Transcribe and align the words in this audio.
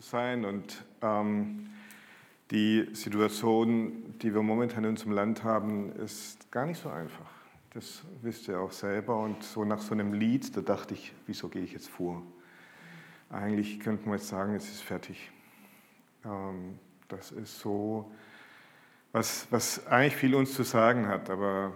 zu 0.00 0.10
sein 0.10 0.44
und 0.44 0.84
ähm, 1.02 1.70
die 2.52 2.88
Situation, 2.92 4.14
die 4.22 4.32
wir 4.32 4.42
momentan 4.42 4.84
in 4.84 4.90
unserem 4.90 5.10
Land 5.10 5.42
haben, 5.42 5.90
ist 5.92 6.52
gar 6.52 6.66
nicht 6.66 6.80
so 6.80 6.88
einfach. 6.88 7.28
Das 7.74 8.04
wisst 8.22 8.46
ihr 8.46 8.60
auch 8.60 8.70
selber. 8.70 9.18
Und 9.18 9.42
so 9.42 9.64
nach 9.64 9.80
so 9.80 9.94
einem 9.94 10.12
Lied, 10.12 10.56
da 10.56 10.60
dachte 10.60 10.94
ich, 10.94 11.12
wieso 11.26 11.48
gehe 11.48 11.62
ich 11.62 11.72
jetzt 11.72 11.88
vor? 11.88 12.22
Eigentlich 13.28 13.80
könnte 13.80 14.08
man 14.08 14.18
jetzt 14.18 14.28
sagen, 14.28 14.54
es 14.54 14.68
ist 14.68 14.82
fertig. 14.82 15.32
Ähm, 16.24 16.78
das 17.08 17.32
ist 17.32 17.58
so, 17.58 18.08
was, 19.10 19.48
was 19.50 19.84
eigentlich 19.88 20.16
viel 20.16 20.36
uns 20.36 20.54
zu 20.54 20.62
sagen 20.62 21.08
hat. 21.08 21.28
Aber 21.28 21.72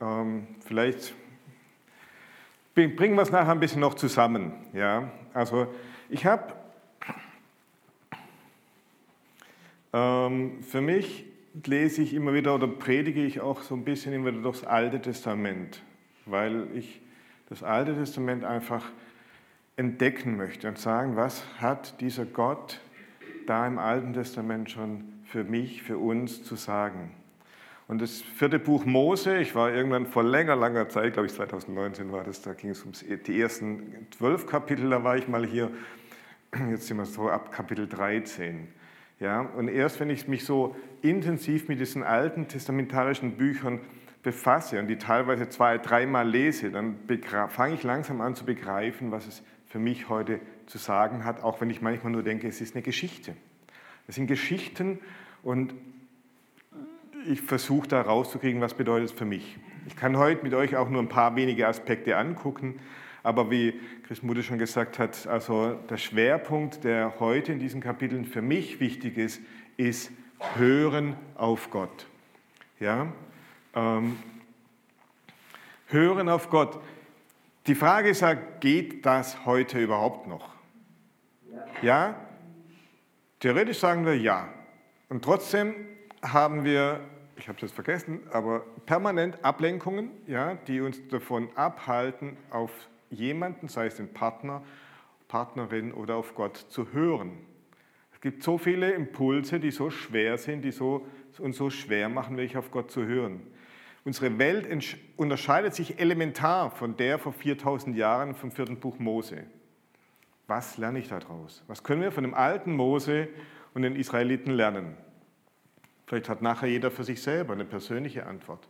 ähm, 0.00 0.48
vielleicht 0.58 1.14
bringen 2.74 3.14
wir 3.14 3.22
es 3.22 3.30
nachher 3.30 3.52
ein 3.52 3.60
bisschen 3.60 3.80
noch 3.80 3.94
zusammen. 3.94 4.54
Ja? 4.72 5.08
Also 5.32 5.72
ich 6.08 6.26
habe 6.26 6.59
ähm, 9.92 10.62
für 10.62 10.80
mich 10.80 11.24
lese 11.64 12.02
ich 12.02 12.14
immer 12.14 12.32
wieder 12.32 12.54
oder 12.54 12.68
predige 12.68 13.24
ich 13.24 13.40
auch 13.40 13.62
so 13.62 13.74
ein 13.74 13.84
bisschen 13.84 14.12
immer 14.12 14.26
wieder 14.26 14.42
durchs 14.42 14.64
Alte 14.64 15.00
Testament, 15.00 15.82
weil 16.26 16.68
ich 16.74 17.00
das 17.48 17.62
Alte 17.62 17.94
Testament 17.94 18.44
einfach 18.44 18.84
entdecken 19.76 20.36
möchte 20.36 20.68
und 20.68 20.78
sagen, 20.78 21.16
was 21.16 21.44
hat 21.58 22.00
dieser 22.00 22.24
Gott 22.24 22.80
da 23.46 23.66
im 23.66 23.78
Alten 23.78 24.12
Testament 24.12 24.70
schon 24.70 25.04
für 25.24 25.42
mich, 25.44 25.82
für 25.82 25.98
uns 25.98 26.44
zu 26.44 26.54
sagen. 26.56 27.10
Und 27.88 28.00
das 28.00 28.20
vierte 28.20 28.60
Buch 28.60 28.84
Mose, 28.84 29.38
ich 29.38 29.56
war 29.56 29.72
irgendwann 29.72 30.06
vor 30.06 30.22
langer, 30.22 30.54
langer 30.54 30.88
Zeit, 30.88 31.14
glaube 31.14 31.26
ich 31.26 31.34
2019 31.34 32.12
war 32.12 32.22
das, 32.22 32.40
da 32.42 32.54
ging 32.54 32.70
es 32.70 32.84
um 32.84 32.92
die 32.92 33.40
ersten 33.40 34.06
zwölf 34.16 34.46
Kapitel, 34.46 34.90
da 34.90 35.02
war 35.02 35.16
ich 35.16 35.26
mal 35.26 35.44
hier, 35.44 35.72
jetzt 36.70 36.86
sind 36.86 36.98
wir 36.98 37.06
so 37.06 37.28
ab 37.28 37.50
Kapitel 37.50 37.88
13. 37.88 38.68
Ja, 39.20 39.42
und 39.42 39.68
erst 39.68 40.00
wenn 40.00 40.08
ich 40.08 40.28
mich 40.28 40.46
so 40.46 40.74
intensiv 41.02 41.68
mit 41.68 41.78
diesen 41.78 42.02
alten 42.02 42.48
testamentarischen 42.48 43.32
Büchern 43.36 43.80
befasse 44.22 44.78
und 44.78 44.88
die 44.88 44.96
teilweise 44.96 45.48
zwei, 45.50 45.76
dreimal 45.76 46.28
lese, 46.28 46.70
dann 46.70 46.96
fange 47.48 47.74
ich 47.74 47.82
langsam 47.82 48.22
an 48.22 48.34
zu 48.34 48.46
begreifen, 48.46 49.10
was 49.10 49.26
es 49.26 49.42
für 49.66 49.78
mich 49.78 50.08
heute 50.08 50.40
zu 50.66 50.78
sagen 50.78 51.24
hat, 51.24 51.42
auch 51.42 51.60
wenn 51.60 51.68
ich 51.68 51.82
manchmal 51.82 52.12
nur 52.12 52.22
denke, 52.22 52.48
es 52.48 52.62
ist 52.62 52.74
eine 52.74 52.82
Geschichte. 52.82 53.36
Es 54.08 54.14
sind 54.14 54.26
Geschichten 54.26 54.98
und 55.42 55.74
ich 57.26 57.42
versuche 57.42 57.88
da 57.88 58.00
rauszukriegen, 58.00 58.62
was 58.62 58.74
bedeutet 58.74 59.10
es 59.10 59.12
für 59.12 59.26
mich. 59.26 59.58
Ich 59.86 59.96
kann 59.96 60.16
heute 60.16 60.42
mit 60.42 60.54
euch 60.54 60.76
auch 60.76 60.88
nur 60.88 61.02
ein 61.02 61.08
paar 61.08 61.36
wenige 61.36 61.68
Aspekte 61.68 62.16
angucken, 62.16 62.80
aber 63.22 63.50
wie 63.50 63.78
Chris 64.06 64.22
Mutter 64.22 64.42
schon 64.42 64.58
gesagt 64.58 64.98
hat, 64.98 65.26
also 65.26 65.74
der 65.88 65.96
Schwerpunkt, 65.96 66.84
der 66.84 67.20
heute 67.20 67.52
in 67.52 67.58
diesen 67.58 67.80
Kapiteln 67.80 68.24
für 68.24 68.42
mich 68.42 68.80
wichtig 68.80 69.18
ist, 69.18 69.40
ist 69.76 70.10
Hören 70.54 71.16
auf 71.34 71.70
Gott. 71.70 72.06
Ja? 72.78 73.12
Ähm, 73.74 74.16
hören 75.88 76.28
auf 76.28 76.48
Gott. 76.48 76.80
Die 77.66 77.74
Frage 77.74 78.08
ist 78.08 78.22
ja, 78.22 78.34
geht 78.34 79.04
das 79.04 79.44
heute 79.44 79.78
überhaupt 79.78 80.26
noch? 80.26 80.48
Ja? 81.82 82.14
Theoretisch 83.38 83.78
sagen 83.78 84.06
wir 84.06 84.16
ja. 84.16 84.48
Und 85.08 85.24
trotzdem 85.24 85.74
haben 86.22 86.64
wir, 86.64 87.00
ich 87.36 87.48
habe 87.48 87.64
es 87.64 87.72
vergessen, 87.72 88.20
aber 88.32 88.60
permanent 88.86 89.44
Ablenkungen, 89.44 90.10
ja, 90.26 90.54
die 90.66 90.80
uns 90.80 91.06
davon 91.08 91.48
abhalten, 91.54 92.36
auf 92.50 92.70
jemanden, 93.10 93.68
sei 93.68 93.86
es 93.86 93.96
den 93.96 94.12
Partner, 94.12 94.62
Partnerin 95.28 95.92
oder 95.92 96.16
auf 96.16 96.34
Gott 96.34 96.56
zu 96.56 96.92
hören. 96.92 97.32
Es 98.12 98.20
gibt 98.20 98.42
so 98.42 98.58
viele 98.58 98.92
Impulse, 98.92 99.60
die 99.60 99.70
so 99.70 99.90
schwer 99.90 100.38
sind, 100.38 100.62
die 100.62 100.72
so, 100.72 101.06
uns 101.38 101.56
so 101.56 101.70
schwer 101.70 102.08
machen, 102.08 102.36
wirklich 102.36 102.56
auf 102.56 102.70
Gott 102.70 102.90
zu 102.90 103.06
hören. 103.06 103.40
Unsere 104.04 104.38
Welt 104.38 104.66
unterscheidet 105.16 105.74
sich 105.74 105.98
elementar 105.98 106.70
von 106.70 106.96
der 106.96 107.18
vor 107.18 107.32
4000 107.32 107.96
Jahren 107.96 108.34
vom 108.34 108.50
vierten 108.50 108.80
Buch 108.80 108.98
Mose. 108.98 109.44
Was 110.46 110.78
lerne 110.78 110.98
ich 110.98 111.08
daraus? 111.08 111.62
Was 111.66 111.84
können 111.84 112.02
wir 112.02 112.10
von 112.10 112.24
dem 112.24 112.34
alten 112.34 112.74
Mose 112.74 113.28
und 113.74 113.82
den 113.82 113.94
Israeliten 113.94 114.52
lernen? 114.52 114.96
Vielleicht 116.06 116.28
hat 116.28 116.42
nachher 116.42 116.68
jeder 116.68 116.90
für 116.90 117.04
sich 117.04 117.22
selber 117.22 117.52
eine 117.52 117.64
persönliche 117.64 118.26
Antwort. 118.26 118.68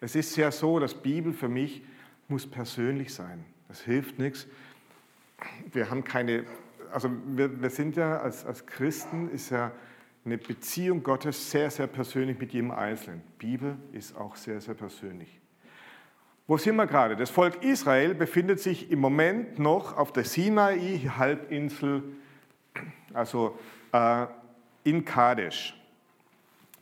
Es 0.00 0.14
ist 0.14 0.36
ja 0.36 0.52
so, 0.52 0.78
dass 0.78 0.94
Bibel 0.94 1.32
für 1.32 1.48
mich 1.48 1.82
muss 2.28 2.46
persönlich 2.46 3.12
sein. 3.12 3.44
Das 3.68 3.80
hilft 3.80 4.18
nichts. 4.18 4.46
Wir 5.72 5.90
haben 5.90 6.04
keine, 6.04 6.44
also 6.92 7.10
wir, 7.26 7.60
wir 7.60 7.70
sind 7.70 7.96
ja 7.96 8.18
als, 8.20 8.44
als 8.44 8.66
Christen, 8.66 9.28
ist 9.30 9.50
ja 9.50 9.72
eine 10.24 10.38
Beziehung 10.38 11.02
Gottes 11.02 11.50
sehr, 11.50 11.70
sehr 11.70 11.86
persönlich 11.86 12.38
mit 12.38 12.52
jedem 12.52 12.70
Einzelnen. 12.70 13.22
Bibel 13.38 13.76
ist 13.92 14.16
auch 14.16 14.36
sehr, 14.36 14.60
sehr 14.60 14.74
persönlich. 14.74 15.40
Wo 16.48 16.56
sind 16.58 16.76
wir 16.76 16.86
gerade? 16.86 17.16
Das 17.16 17.30
Volk 17.30 17.62
Israel 17.64 18.14
befindet 18.14 18.60
sich 18.60 18.90
im 18.90 19.00
Moment 19.00 19.58
noch 19.58 19.96
auf 19.96 20.12
der 20.12 20.24
Sinai-Halbinsel, 20.24 22.04
also 23.12 23.58
äh, 23.92 24.26
in 24.84 25.04
Kadesh. 25.04 25.74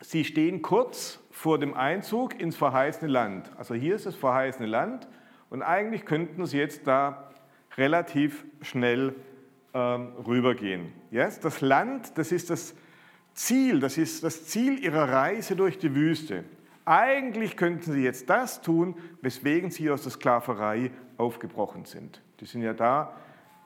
Sie 0.00 0.25
stehen 0.25 0.61
kurz 0.61 1.19
vor 1.31 1.59
dem 1.59 1.73
Einzug 1.73 2.39
ins 2.39 2.56
verheißene 2.56 3.11
Land. 3.11 3.50
Also 3.56 3.75
hier 3.75 3.97
ist 3.97 4.05
das 4.05 4.15
verheißene 4.15 4.67
Land 4.67 5.09
und 5.50 5.62
eigentlich 5.62 6.05
könnten 6.05 6.47
Sie 6.47 6.59
jetzt 6.59 6.87
da 6.87 7.31
relativ 7.77 8.44
schnell 8.62 9.15
ähm, 9.72 10.12
rübergehen. 10.27 10.93
Yes? 11.10 11.41
Das 11.41 11.60
Land, 11.60 12.16
das 12.16 12.32
ist 12.32 12.50
das 12.50 12.75
Ziel, 13.32 13.81
das 13.81 13.99
ist 13.99 14.22
das 14.22 14.47
Ziel 14.47 14.82
Ihrer 14.82 15.09
Reise 15.10 15.56
durch 15.56 15.78
die 15.78 15.94
Wüste. 15.94 16.44
Eigentlich 16.84 17.56
könnten 17.56 17.93
Sie 17.93 18.03
jetzt 18.03 18.28
das 18.28 18.60
tun, 18.60 18.97
weswegen 19.22 19.71
Sie 19.71 19.91
aus 19.91 20.03
der 20.03 20.12
Sklaverei 20.12 20.91
aufgebrochen 21.16 21.84
sind. 21.84 22.21
Die 22.41 22.44
sind 22.44 22.62
ja 22.62 22.75
da, 22.75 23.15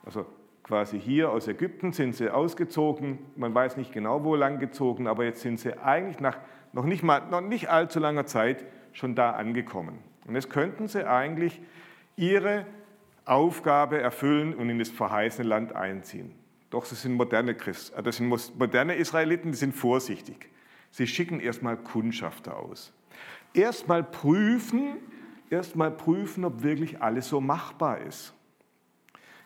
also 0.04 0.26
quasi 0.62 1.00
hier 1.00 1.30
aus 1.30 1.48
Ägypten 1.48 1.92
sind 1.92 2.14
sie 2.14 2.28
ausgezogen, 2.28 3.18
man 3.36 3.54
weiß 3.54 3.78
nicht 3.78 3.92
genau 3.92 4.22
wo 4.22 4.36
lang 4.36 4.58
gezogen, 4.58 5.06
aber 5.06 5.24
jetzt 5.24 5.40
sind 5.40 5.58
sie 5.58 5.78
eigentlich 5.78 6.20
nach 6.20 6.36
noch 6.74 6.84
nicht, 6.84 7.02
mal, 7.02 7.22
noch 7.30 7.40
nicht 7.40 7.70
allzu 7.70 7.98
langer 7.98 8.26
Zeit 8.26 8.64
schon 8.92 9.14
da 9.14 9.30
angekommen. 9.30 9.98
Und 10.28 10.34
jetzt 10.34 10.50
könnten 10.50 10.86
sie 10.88 11.08
eigentlich 11.08 11.60
ihre 12.16 12.66
Aufgabe 13.24 14.00
erfüllen 14.00 14.54
und 14.54 14.70
in 14.70 14.78
das 14.78 14.90
verheißene 14.90 15.48
Land 15.48 15.74
einziehen. 15.74 16.32
Doch 16.70 16.84
sie 16.84 16.94
sind 16.94 17.14
moderne 17.14 17.54
Christen, 17.54 17.98
äh, 17.98 18.02
das 18.02 18.16
sind 18.16 18.28
moderne 18.28 18.94
Israeliten, 18.94 19.52
die 19.52 19.58
sind 19.58 19.74
vorsichtig. 19.74 20.50
Sie 20.90 21.06
schicken 21.06 21.40
erstmal 21.40 21.76
Kundschafter 21.76 22.56
aus. 22.56 22.92
Erstmal 23.54 24.02
prüfen, 24.02 24.96
erstmal 25.50 25.90
prüfen, 25.90 26.44
ob 26.44 26.62
wirklich 26.62 27.02
alles 27.02 27.28
so 27.28 27.40
machbar 27.40 28.00
ist. 28.00 28.34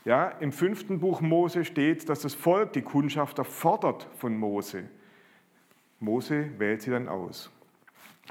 Ja, 0.04 0.28
Im 0.28 0.50
fünften 0.50 0.98
Buch 0.98 1.20
Mose 1.20 1.64
steht, 1.64 2.08
dass 2.08 2.20
das 2.20 2.34
Volk 2.34 2.72
die 2.72 2.82
Kundschafter 2.82 3.44
fordert 3.44 4.08
von 4.18 4.36
Mose. 4.36 4.84
Mose 6.00 6.58
wählt 6.58 6.82
sie 6.82 6.90
dann 6.90 7.08
aus. 7.08 7.52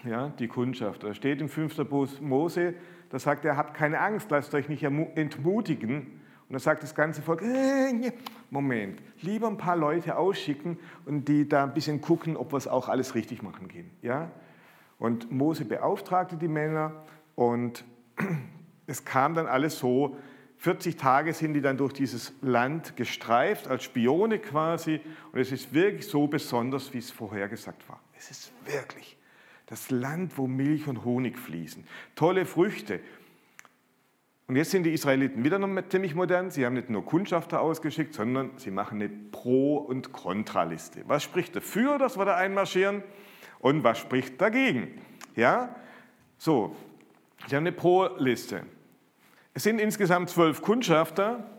Ja, 0.04 0.30
die 0.30 0.48
Kundschafter. 0.48 1.10
Da 1.10 1.14
steht 1.14 1.42
im 1.42 1.50
fünften 1.50 1.88
Buch 1.88 2.08
Mose, 2.20 2.74
da 3.10 3.20
sagt 3.20 3.46
er, 3.46 3.58
habt 3.58 3.76
keine 3.76 4.00
Angst, 4.00 4.32
lasst 4.32 4.54
euch 4.56 4.68
nicht 4.68 4.84
entmutigen. 4.84 6.20
Und 6.48 6.54
da 6.54 6.60
sagt 6.60 6.84
das 6.84 6.96
ganze 6.96 7.22
Volk, 7.22 7.42
äh, 7.44 8.12
Moment, 8.50 9.02
lieber 9.22 9.48
ein 9.48 9.58
paar 9.58 9.78
Leute 9.78 10.18
ausschicken 10.18 10.78
und 11.06 11.28
die 11.28 11.48
da 11.48 11.64
ein 11.64 11.74
bisschen 11.74 12.02
gucken, 12.02 12.36
ob 12.36 12.52
wir 12.52 12.58
es 12.58 12.68
auch 12.68 12.90
alles 12.90 13.16
richtig 13.16 13.42
machen 13.42 13.68
gehen. 13.68 13.90
Ja? 14.02 14.32
Und 14.98 15.32
Mose 15.32 15.66
beauftragte 15.66 16.36
die 16.36 16.48
Männer 16.48 17.04
und 17.36 17.86
es 18.88 19.06
kam 19.06 19.34
dann 19.34 19.48
alles 19.48 19.80
so, 19.80 20.18
40 20.58 20.96
Tage 20.98 21.34
sind 21.34 21.54
die 21.54 21.62
dann 21.62 21.78
durch 21.78 21.94
dieses 21.94 22.34
Land 22.42 22.96
gestreift, 22.96 23.68
als 23.68 23.84
Spione 23.84 24.38
quasi. 24.38 25.00
Und 25.32 25.40
es 25.40 25.52
ist 25.52 25.74
wirklich 25.74 26.08
so 26.08 26.28
besonders, 26.28 26.94
wie 26.94 27.00
es 27.00 27.10
vorhergesagt 27.10 27.88
war. 27.90 28.00
Es 28.16 28.30
ist 28.30 28.52
wirklich 28.66 29.18
das 29.72 29.90
Land, 29.90 30.38
wo 30.38 30.48
Milch 30.48 30.90
und 30.90 31.06
Honig 31.06 31.40
fließen. 31.40 31.86
Tolle 32.16 32.46
Früchte. 32.46 33.00
Und 34.48 34.58
jetzt 34.58 34.72
sind 34.72 34.84
die 34.84 34.92
Israeliten 34.92 35.46
wieder 35.46 35.60
noch 35.60 35.88
ziemlich 35.88 36.14
modern. 36.14 36.52
Sie 36.52 36.66
haben 36.66 36.74
nicht 36.74 36.90
nur 36.90 37.06
Kundschafter 37.06 37.62
ausgeschickt, 37.62 38.14
sondern 38.14 38.58
sie 38.58 38.70
machen 38.70 39.02
eine 39.02 39.08
Pro- 39.08 39.78
und 39.78 40.12
Kontraliste. 40.12 41.04
Was 41.08 41.24
spricht 41.24 41.56
dafür, 41.56 41.98
dass 41.98 42.18
wir 42.18 42.26
da 42.26 42.36
einmarschieren? 42.36 43.02
Und 43.60 43.86
was 43.86 43.98
spricht 43.98 44.42
dagegen? 44.42 45.00
Ja? 45.38 45.74
So, 46.38 46.76
sie 47.48 47.56
haben 47.56 47.64
eine 47.64 47.72
Pro-Liste. 47.72 48.66
Es 49.54 49.64
sind 49.64 49.80
insgesamt 49.80 50.30
zwölf 50.30 50.62
Kundschafter 50.62 51.50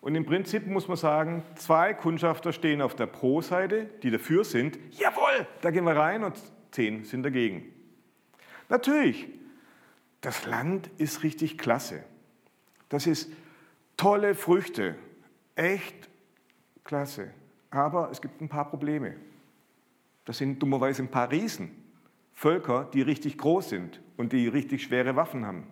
und 0.00 0.16
im 0.16 0.26
Prinzip 0.26 0.66
muss 0.66 0.88
man 0.88 0.96
sagen, 0.96 1.44
zwei 1.54 1.94
Kundschafter 1.94 2.52
stehen 2.52 2.82
auf 2.82 2.96
der 2.96 3.06
Pro-Seite, 3.06 3.88
die 4.02 4.10
dafür 4.10 4.42
sind. 4.42 4.80
Jawohl, 4.98 5.46
da 5.60 5.70
gehen 5.70 5.84
wir 5.84 5.96
rein 5.96 6.24
und 6.24 6.34
zehn 6.76 7.04
sind 7.04 7.22
dagegen. 7.22 7.72
Natürlich, 8.68 9.28
das 10.20 10.44
Land 10.44 10.90
ist 10.98 11.22
richtig 11.22 11.56
klasse. 11.56 12.04
Das 12.90 13.06
ist 13.06 13.32
tolle 13.96 14.34
Früchte, 14.34 14.96
echt 15.54 16.08
klasse. 16.84 17.30
aber 17.70 18.10
es 18.10 18.20
gibt 18.20 18.40
ein 18.40 18.48
paar 18.48 18.68
Probleme. 18.68 19.16
Das 20.24 20.38
sind 20.38 20.62
dummerweise 20.62 21.02
ein 21.02 21.10
paar 21.10 21.30
Riesen, 21.30 21.70
Völker, 22.34 22.88
die 22.92 23.02
richtig 23.02 23.38
groß 23.38 23.70
sind 23.70 24.00
und 24.16 24.32
die 24.32 24.46
richtig 24.46 24.82
schwere 24.82 25.16
Waffen 25.16 25.46
haben. 25.46 25.66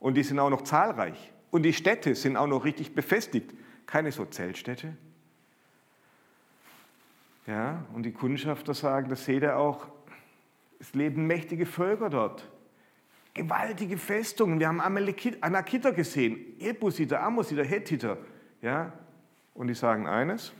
Und 0.00 0.14
die 0.14 0.22
sind 0.22 0.38
auch 0.38 0.50
noch 0.50 0.62
zahlreich. 0.62 1.32
Und 1.50 1.62
die 1.62 1.72
Städte 1.72 2.14
sind 2.14 2.36
auch 2.36 2.46
noch 2.46 2.64
richtig 2.64 2.94
befestigt. 2.94 3.54
Keine 3.86 4.12
so 4.12 4.24
Zeltstädte. 4.24 4.96
Ja, 7.46 7.84
und 7.94 8.02
die 8.02 8.12
Kundschafter 8.12 8.74
sagen, 8.74 9.08
das 9.08 9.24
seht 9.24 9.42
ihr 9.42 9.56
auch, 9.56 9.86
es 10.78 10.94
leben 10.94 11.26
mächtige 11.26 11.66
Völker 11.66 12.10
dort. 12.10 12.50
Gewaltige 13.34 13.98
Festungen. 13.98 14.60
Wir 14.60 14.68
haben 14.68 14.80
Anakiter 14.80 15.92
gesehen, 15.92 16.58
Ebusiter, 16.58 17.22
Amositer, 17.22 17.64
Hethiter. 17.64 18.18
Ja, 18.62 18.92
und 19.54 19.68
die 19.68 19.74
sagen 19.74 20.06
eines, 20.06 20.52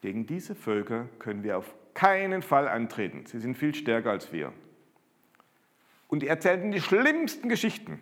gegen 0.00 0.26
diese 0.26 0.54
Völker 0.54 1.08
können 1.18 1.42
wir 1.42 1.58
auf 1.58 1.74
keinen 1.94 2.42
Fall 2.42 2.68
antreten. 2.68 3.26
Sie 3.26 3.40
sind 3.40 3.56
viel 3.56 3.74
stärker 3.74 4.10
als 4.10 4.32
wir. 4.32 4.52
Und 6.08 6.22
die 6.22 6.28
erzählten 6.28 6.70
die 6.70 6.80
schlimmsten 6.80 7.48
Geschichten. 7.48 7.98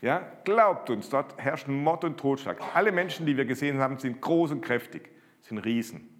Ja, 0.00 0.32
glaubt 0.44 0.90
uns, 0.90 1.10
dort 1.10 1.38
herrschen 1.38 1.82
Mord 1.82 2.04
und 2.04 2.18
Totschlag. 2.18 2.58
Alle 2.74 2.92
Menschen, 2.92 3.26
die 3.26 3.36
wir 3.36 3.44
gesehen 3.44 3.78
haben, 3.78 3.98
sind 3.98 4.20
groß 4.20 4.52
und 4.52 4.60
kräftig, 4.60 5.10
sind 5.42 5.58
Riesen. 5.58 6.17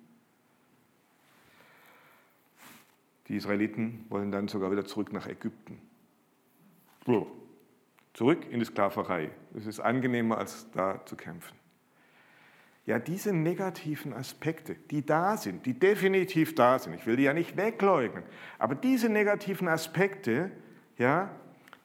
Die 3.28 3.36
Israeliten 3.36 4.06
wollen 4.08 4.32
dann 4.32 4.48
sogar 4.48 4.70
wieder 4.70 4.84
zurück 4.84 5.12
nach 5.12 5.26
Ägypten. 5.26 5.80
Zurück 8.14 8.46
in 8.50 8.58
die 8.58 8.64
Sklaverei. 8.64 9.30
Es 9.54 9.66
ist 9.66 9.80
angenehmer, 9.80 10.38
als 10.38 10.70
da 10.72 11.04
zu 11.04 11.14
kämpfen. 11.16 11.56
Ja, 12.86 12.98
diese 12.98 13.34
negativen 13.34 14.14
Aspekte, 14.14 14.74
die 14.74 15.04
da 15.04 15.36
sind, 15.36 15.66
die 15.66 15.74
definitiv 15.74 16.54
da 16.54 16.78
sind, 16.78 16.94
ich 16.94 17.06
will 17.06 17.16
die 17.16 17.24
ja 17.24 17.34
nicht 17.34 17.56
wegleugnen, 17.56 18.24
aber 18.58 18.74
diese 18.74 19.10
negativen 19.10 19.68
Aspekte, 19.68 20.50
ja, 20.96 21.30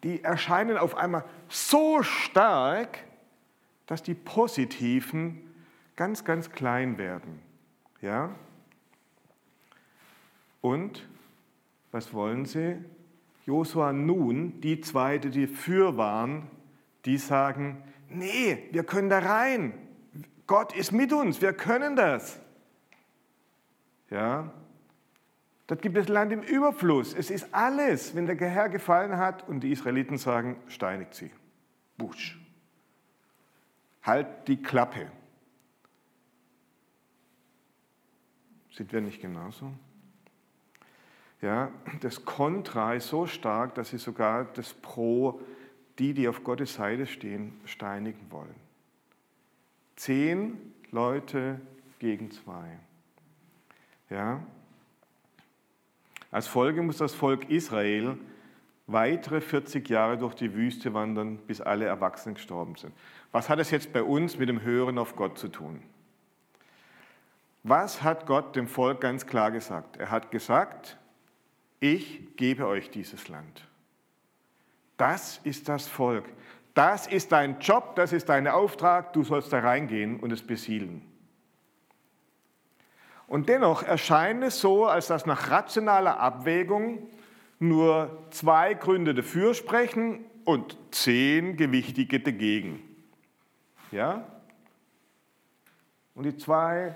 die 0.03 0.23
erscheinen 0.23 0.77
auf 0.77 0.95
einmal 0.95 1.25
so 1.49 2.03
stark, 2.03 2.99
dass 3.85 4.01
die 4.01 4.13
positiven 4.13 5.53
ganz, 5.97 6.23
ganz 6.23 6.51
klein 6.51 6.97
werden. 6.97 7.39
Ja? 8.01 8.33
Und 10.61 11.07
was 11.93 12.13
wollen 12.13 12.45
sie? 12.45 12.83
Josua 13.45 13.93
nun, 13.93 14.59
die 14.61 14.81
zwei, 14.81 15.17
die 15.17 15.47
für 15.47 15.95
waren, 15.97 16.49
die 17.05 17.17
sagen, 17.17 17.83
nee, 18.09 18.69
wir 18.71 18.83
können 18.83 19.09
da 19.09 19.19
rein. 19.19 19.73
Gott 20.47 20.75
ist 20.75 20.91
mit 20.91 21.13
uns, 21.13 21.41
wir 21.41 21.53
können 21.53 21.95
das. 21.95 22.39
Ja, 24.09 24.51
Dort 25.67 25.81
gibt 25.81 25.97
es 25.97 26.09
Land 26.09 26.31
im 26.33 26.41
Überfluss. 26.41 27.13
Es 27.13 27.31
ist 27.31 27.53
alles, 27.53 28.15
wenn 28.15 28.25
der 28.25 28.35
Herr 28.35 28.69
gefallen 28.69 29.17
hat 29.17 29.47
und 29.47 29.61
die 29.61 29.71
Israeliten 29.71 30.17
sagen, 30.17 30.61
steinigt 30.67 31.13
sie. 31.13 31.31
Busch. 31.97 32.39
Halt 34.01 34.47
die 34.47 34.61
Klappe. 34.61 35.09
Sind 38.71 38.91
wir 38.91 38.99
nicht 38.99 39.21
genauso? 39.21 39.71
Ja, 41.43 41.69
das 41.99 42.23
Kontra 42.23 42.93
ist 42.93 43.09
so 43.09 43.27
stark, 43.27 43.75
dass 43.75 43.89
sie 43.89 43.97
sogar 43.97 44.45
das 44.45 44.73
Pro, 44.73 45.41
die, 45.99 46.13
die 46.13 46.29
auf 46.29 46.45
Gottes 46.45 46.75
Seite 46.75 47.05
stehen, 47.05 47.59
steinigen 47.65 48.31
wollen. 48.31 48.55
Zehn 49.97 50.73
Leute 50.91 51.59
gegen 51.99 52.31
zwei. 52.31 52.79
Ja? 54.09 54.41
Als 56.31 56.47
Folge 56.47 56.81
muss 56.81 56.95
das 56.95 57.13
Volk 57.13 57.49
Israel 57.49 58.17
weitere 58.87 59.41
40 59.41 59.89
Jahre 59.89 60.17
durch 60.17 60.35
die 60.35 60.53
Wüste 60.53 60.93
wandern, 60.93 61.39
bis 61.39 61.59
alle 61.59 61.83
Erwachsenen 61.83 62.35
gestorben 62.35 62.75
sind. 62.77 62.93
Was 63.33 63.49
hat 63.49 63.59
es 63.59 63.69
jetzt 63.69 63.91
bei 63.91 64.01
uns 64.01 64.37
mit 64.37 64.47
dem 64.47 64.61
Hören 64.61 64.97
auf 64.97 65.17
Gott 65.17 65.37
zu 65.37 65.49
tun? 65.49 65.83
Was 67.63 68.01
hat 68.01 68.27
Gott 68.27 68.55
dem 68.55 68.69
Volk 68.69 69.01
ganz 69.01 69.27
klar 69.27 69.51
gesagt? 69.51 69.97
Er 69.97 70.09
hat 70.09 70.31
gesagt, 70.31 70.97
ich 71.83 72.37
gebe 72.37 72.65
euch 72.65 72.89
dieses 72.89 73.27
Land. 73.27 73.67
Das 74.95 75.41
ist 75.43 75.67
das 75.67 75.85
Volk. 75.85 76.23
Das 76.73 77.07
ist 77.07 77.33
dein 77.33 77.59
Job, 77.59 77.97
das 77.97 78.13
ist 78.13 78.29
dein 78.29 78.47
Auftrag, 78.47 79.11
du 79.11 79.23
sollst 79.23 79.51
da 79.51 79.59
reingehen 79.59 80.19
und 80.21 80.31
es 80.31 80.41
besiedeln. 80.41 81.01
Und 83.27 83.49
dennoch 83.49 83.83
erscheint 83.83 84.43
es 84.45 84.61
so, 84.61 84.85
als 84.85 85.07
dass 85.07 85.25
nach 85.25 85.51
rationaler 85.51 86.19
Abwägung 86.21 87.09
nur 87.59 88.25
zwei 88.31 88.75
Gründe 88.75 89.13
dafür 89.13 89.53
sprechen 89.53 90.23
und 90.45 90.77
zehn 90.91 91.57
gewichtige 91.57 92.21
dagegen. 92.21 92.81
Ja? 93.91 94.25
Und 96.15 96.23
die 96.23 96.37
zwei, 96.37 96.95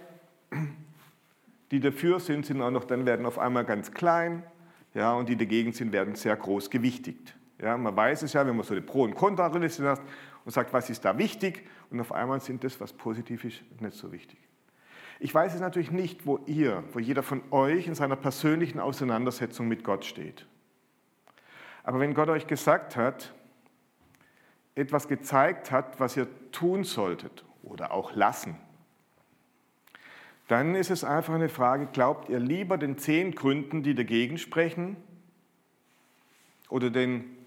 die 1.71 1.81
dafür 1.81 2.21
sind, 2.21 2.45
sind 2.45 2.61
auch 2.61 2.71
noch, 2.71 2.85
dann 2.85 3.05
werden 3.05 3.25
auf 3.25 3.37
einmal 3.37 3.65
ganz 3.65 3.91
klein. 3.91 4.43
Ja, 4.97 5.13
und 5.13 5.29
die 5.29 5.35
dagegen 5.35 5.73
sind, 5.73 5.91
werden 5.91 6.15
sehr 6.15 6.35
groß 6.35 6.71
gewichtigt. 6.71 7.35
Ja, 7.61 7.77
man 7.77 7.95
weiß 7.95 8.23
es 8.23 8.33
ja, 8.33 8.47
wenn 8.47 8.55
man 8.55 8.65
so 8.65 8.73
eine 8.73 8.81
Pro- 8.81 9.03
und 9.03 9.13
Kontraliste 9.13 9.87
hat 9.87 10.01
und 10.43 10.51
sagt, 10.51 10.73
was 10.73 10.89
ist 10.89 11.05
da 11.05 11.19
wichtig, 11.19 11.67
und 11.91 11.99
auf 11.99 12.11
einmal 12.11 12.41
sind 12.41 12.63
das, 12.63 12.81
was 12.81 12.93
positiv 12.93 13.45
ist, 13.45 13.61
nicht 13.79 13.95
so 13.95 14.11
wichtig. 14.11 14.39
Ich 15.19 15.35
weiß 15.35 15.53
es 15.53 15.61
natürlich 15.61 15.91
nicht, 15.91 16.25
wo 16.25 16.39
ihr, 16.47 16.83
wo 16.93 16.99
jeder 16.99 17.21
von 17.21 17.43
euch 17.51 17.85
in 17.85 17.93
seiner 17.93 18.15
persönlichen 18.15 18.79
Auseinandersetzung 18.79 19.67
mit 19.67 19.83
Gott 19.83 20.03
steht. 20.03 20.47
Aber 21.83 21.99
wenn 21.99 22.15
Gott 22.15 22.29
euch 22.29 22.47
gesagt 22.47 22.95
hat, 22.95 23.35
etwas 24.73 25.07
gezeigt 25.07 25.69
hat, 25.69 25.99
was 25.99 26.17
ihr 26.17 26.27
tun 26.51 26.83
solltet 26.83 27.45
oder 27.61 27.91
auch 27.91 28.15
lassen, 28.15 28.55
dann 30.47 30.75
ist 30.75 30.89
es 30.89 31.03
einfach 31.03 31.33
eine 31.33 31.49
Frage, 31.49 31.87
glaubt 31.87 32.29
ihr 32.29 32.39
lieber 32.39 32.77
den 32.77 32.97
zehn 32.97 33.33
Gründen, 33.35 33.83
die 33.83 33.95
dagegen 33.95 34.37
sprechen, 34.37 34.97
oder 36.69 36.89
den 36.89 37.37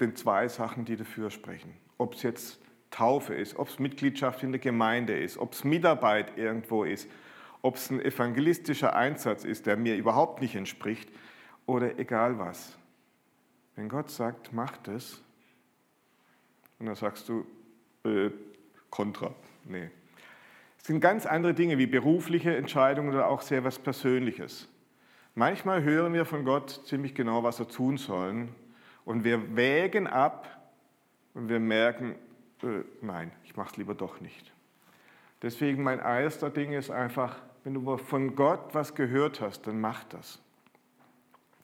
den 0.00 0.16
zwei 0.16 0.48
Sachen, 0.48 0.84
die 0.84 0.96
dafür 0.96 1.30
sprechen. 1.30 1.74
Ob 1.98 2.14
es 2.14 2.22
jetzt 2.22 2.60
Taufe 2.90 3.34
ist, 3.34 3.56
ob 3.56 3.68
es 3.68 3.78
Mitgliedschaft 3.78 4.42
in 4.42 4.52
der 4.52 4.60
Gemeinde 4.60 5.18
ist, 5.18 5.38
ob 5.38 5.52
es 5.52 5.64
Mitarbeit 5.64 6.38
irgendwo 6.38 6.84
ist, 6.84 7.08
ob 7.60 7.76
es 7.76 7.90
ein 7.90 8.00
evangelistischer 8.00 8.94
Einsatz 8.94 9.44
ist, 9.44 9.66
der 9.66 9.76
mir 9.76 9.96
überhaupt 9.96 10.40
nicht 10.40 10.54
entspricht 10.54 11.10
oder 11.66 11.98
egal 11.98 12.38
was. 12.38 12.78
Wenn 13.76 13.88
Gott 13.88 14.10
sagt, 14.10 14.52
mach 14.52 14.76
das, 14.78 15.22
und 16.78 16.86
dann 16.86 16.94
sagst 16.94 17.28
du, 17.28 17.44
äh, 18.04 18.30
kontra, 18.88 19.34
nee. 19.64 19.90
Es 20.78 20.86
sind 20.86 21.00
ganz 21.00 21.26
andere 21.26 21.54
Dinge 21.54 21.78
wie 21.78 21.86
berufliche 21.86 22.56
Entscheidungen 22.56 23.10
oder 23.10 23.28
auch 23.28 23.42
sehr 23.42 23.64
was 23.64 23.78
Persönliches. 23.78 24.68
Manchmal 25.34 25.82
hören 25.82 26.14
wir 26.14 26.24
von 26.24 26.44
Gott 26.44 26.82
ziemlich 26.86 27.14
genau, 27.14 27.44
was 27.44 27.58
wir 27.58 27.68
tun 27.68 27.96
sollen 27.96 28.54
und 29.04 29.24
wir 29.24 29.54
wägen 29.56 30.06
ab 30.06 30.48
und 31.34 31.48
wir 31.48 31.60
merken, 31.60 32.14
äh, 32.62 32.82
nein, 33.00 33.30
ich 33.44 33.56
mache 33.56 33.70
es 33.70 33.76
lieber 33.76 33.94
doch 33.94 34.20
nicht. 34.20 34.52
Deswegen 35.42 35.82
mein 35.82 36.00
erster 36.00 36.50
Ding 36.50 36.72
ist 36.72 36.90
einfach, 36.90 37.36
wenn 37.62 37.74
du 37.74 37.96
von 37.98 38.34
Gott 38.34 38.74
was 38.74 38.94
gehört 38.94 39.40
hast, 39.40 39.66
dann 39.66 39.80
mach 39.80 40.04
das. 40.04 40.40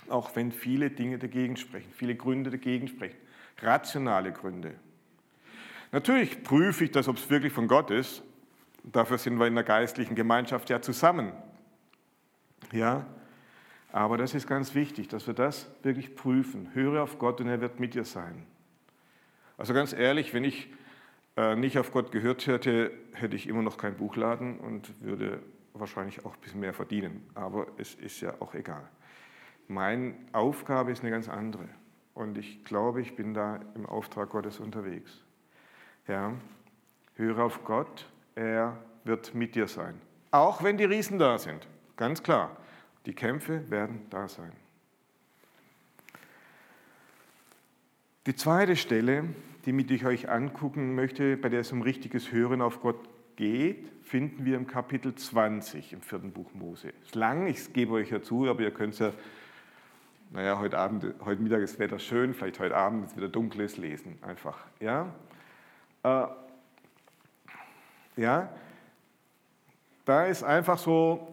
Auch 0.08 0.36
wenn 0.36 0.52
viele 0.52 0.90
Dinge 0.90 1.18
dagegen 1.18 1.56
sprechen, 1.56 1.90
viele 1.92 2.14
Gründe 2.14 2.50
dagegen 2.50 2.88
sprechen, 2.88 3.16
rationale 3.58 4.32
Gründe. 4.32 4.74
Natürlich 5.92 6.42
prüfe 6.42 6.84
ich 6.84 6.90
das, 6.90 7.08
ob 7.08 7.16
es 7.16 7.30
wirklich 7.30 7.52
von 7.52 7.68
Gott 7.68 7.90
ist. 7.90 8.22
Dafür 8.84 9.18
sind 9.18 9.38
wir 9.38 9.46
in 9.46 9.54
der 9.54 9.64
geistlichen 9.64 10.14
Gemeinschaft 10.14 10.70
ja 10.70 10.80
zusammen. 10.80 11.32
Ja, 12.70 13.06
aber 13.92 14.18
das 14.18 14.34
ist 14.34 14.46
ganz 14.46 14.74
wichtig, 14.74 15.08
dass 15.08 15.26
wir 15.26 15.34
das 15.34 15.70
wirklich 15.82 16.16
prüfen. 16.16 16.70
Höre 16.74 17.02
auf 17.02 17.18
Gott 17.18 17.40
und 17.40 17.48
er 17.48 17.60
wird 17.60 17.80
mit 17.80 17.94
dir 17.94 18.04
sein. 18.04 18.44
Also 19.56 19.72
ganz 19.72 19.92
ehrlich, 19.92 20.34
wenn 20.34 20.44
ich 20.44 20.72
äh, 21.36 21.56
nicht 21.56 21.78
auf 21.78 21.92
Gott 21.92 22.12
gehört 22.12 22.46
hätte, 22.46 22.90
hätte 23.12 23.36
ich 23.36 23.48
immer 23.48 23.62
noch 23.62 23.78
keinen 23.78 23.96
Buchladen 23.96 24.58
und 24.58 25.00
würde 25.00 25.40
wahrscheinlich 25.72 26.24
auch 26.24 26.34
ein 26.34 26.40
bisschen 26.40 26.60
mehr 26.60 26.74
verdienen. 26.74 27.28
Aber 27.34 27.66
es 27.78 27.94
ist 27.94 28.20
ja 28.20 28.34
auch 28.40 28.54
egal. 28.54 28.88
Meine 29.68 30.14
Aufgabe 30.32 30.92
ist 30.92 31.00
eine 31.00 31.10
ganz 31.10 31.28
andere. 31.28 31.68
Und 32.14 32.38
ich 32.38 32.64
glaube, 32.64 33.00
ich 33.00 33.16
bin 33.16 33.34
da 33.34 33.60
im 33.74 33.86
Auftrag 33.86 34.30
Gottes 34.30 34.60
unterwegs. 34.60 35.24
Ja, 36.06 36.32
höre 37.14 37.44
auf 37.44 37.64
Gott, 37.64 38.08
er 38.34 38.76
wird 39.04 39.34
mit 39.34 39.54
dir 39.54 39.68
sein. 39.68 40.00
Auch 40.30 40.62
wenn 40.62 40.76
die 40.76 40.84
Riesen 40.84 41.18
da 41.18 41.38
sind, 41.38 41.66
ganz 41.96 42.22
klar. 42.22 42.56
Die 43.06 43.14
Kämpfe 43.14 43.70
werden 43.70 44.06
da 44.10 44.28
sein. 44.28 44.52
Die 48.26 48.34
zweite 48.34 48.76
Stelle, 48.76 49.24
die 49.66 49.94
ich 49.94 50.06
euch 50.06 50.30
angucken 50.30 50.94
möchte, 50.94 51.36
bei 51.36 51.50
der 51.50 51.60
es 51.60 51.72
um 51.72 51.82
richtiges 51.82 52.32
Hören 52.32 52.62
auf 52.62 52.80
Gott 52.80 52.96
geht, 53.36 53.86
finden 54.02 54.44
wir 54.44 54.56
im 54.56 54.66
Kapitel 54.66 55.14
20 55.14 55.92
im 55.92 56.00
vierten 56.00 56.32
Buch 56.32 56.52
Mose. 56.54 56.92
Ist 57.02 57.14
lang, 57.14 57.46
ich 57.46 57.72
gebe 57.72 57.92
euch 57.92 58.10
ja 58.10 58.22
zu, 58.22 58.48
aber 58.48 58.62
ihr 58.62 58.70
könnt 58.70 58.94
es 58.94 59.00
ja, 59.00 59.12
naja, 60.30 60.58
heute 60.58 60.78
Abend, 60.78 61.14
heute 61.24 61.42
Mittag 61.42 61.60
ist 61.60 61.74
das 61.74 61.78
Wetter 61.78 61.98
schön, 61.98 62.32
vielleicht 62.32 62.60
heute 62.60 62.76
Abend, 62.76 63.02
wenn 63.02 63.08
es 63.10 63.16
wieder 63.16 63.28
dunkel 63.28 63.60
ist, 63.62 63.76
lesen 63.76 64.18
einfach. 64.22 64.64
Ja? 64.80 65.14
Äh, 66.02 66.26
ja, 68.16 68.48
da 70.04 70.26
ist 70.26 70.42
einfach 70.42 70.78
so 70.78 71.28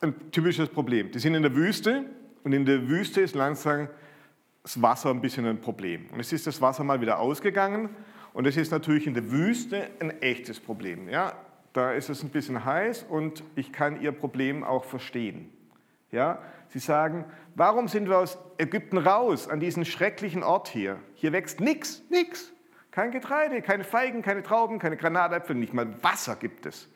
ein 0.00 0.30
typisches 0.30 0.68
Problem. 0.68 1.10
Die 1.10 1.18
sind 1.18 1.34
in 1.34 1.42
der 1.42 1.54
Wüste 1.54 2.04
und 2.42 2.52
in 2.52 2.64
der 2.64 2.88
Wüste 2.88 3.20
ist 3.20 3.34
langsam 3.34 3.88
das 4.62 4.80
Wasser 4.80 5.10
ein 5.10 5.20
bisschen 5.20 5.46
ein 5.46 5.60
Problem. 5.60 6.06
Und 6.10 6.20
es 6.20 6.32
ist 6.32 6.46
das 6.46 6.60
Wasser 6.60 6.84
mal 6.84 7.00
wieder 7.00 7.18
ausgegangen 7.18 7.90
und 8.32 8.46
es 8.46 8.56
ist 8.56 8.72
natürlich 8.72 9.06
in 9.06 9.14
der 9.14 9.30
Wüste 9.30 9.90
ein 10.00 10.22
echtes 10.22 10.58
Problem. 10.58 11.08
Ja? 11.08 11.34
Da 11.72 11.92
ist 11.92 12.08
es 12.08 12.22
ein 12.22 12.30
bisschen 12.30 12.64
heiß 12.64 13.04
und 13.08 13.42
ich 13.56 13.72
kann 13.72 14.00
ihr 14.00 14.12
Problem 14.12 14.64
auch 14.64 14.84
verstehen. 14.84 15.50
Ja? 16.10 16.38
Sie 16.68 16.78
sagen, 16.78 17.24
warum 17.54 17.88
sind 17.88 18.08
wir 18.08 18.18
aus 18.18 18.38
Ägypten 18.58 18.98
raus, 18.98 19.48
an 19.48 19.60
diesen 19.60 19.84
schrecklichen 19.84 20.42
Ort 20.42 20.68
hier? 20.68 20.98
Hier 21.14 21.32
wächst 21.32 21.60
nichts, 21.60 22.02
nichts. 22.10 22.53
Kein 22.94 23.10
Getreide, 23.10 23.60
keine 23.60 23.82
Feigen, 23.82 24.22
keine 24.22 24.44
Trauben, 24.44 24.78
keine 24.78 24.96
Granatäpfel, 24.96 25.56
nicht 25.56 25.74
mal 25.74 26.00
Wasser 26.04 26.36
gibt 26.36 26.64
es. 26.64 26.88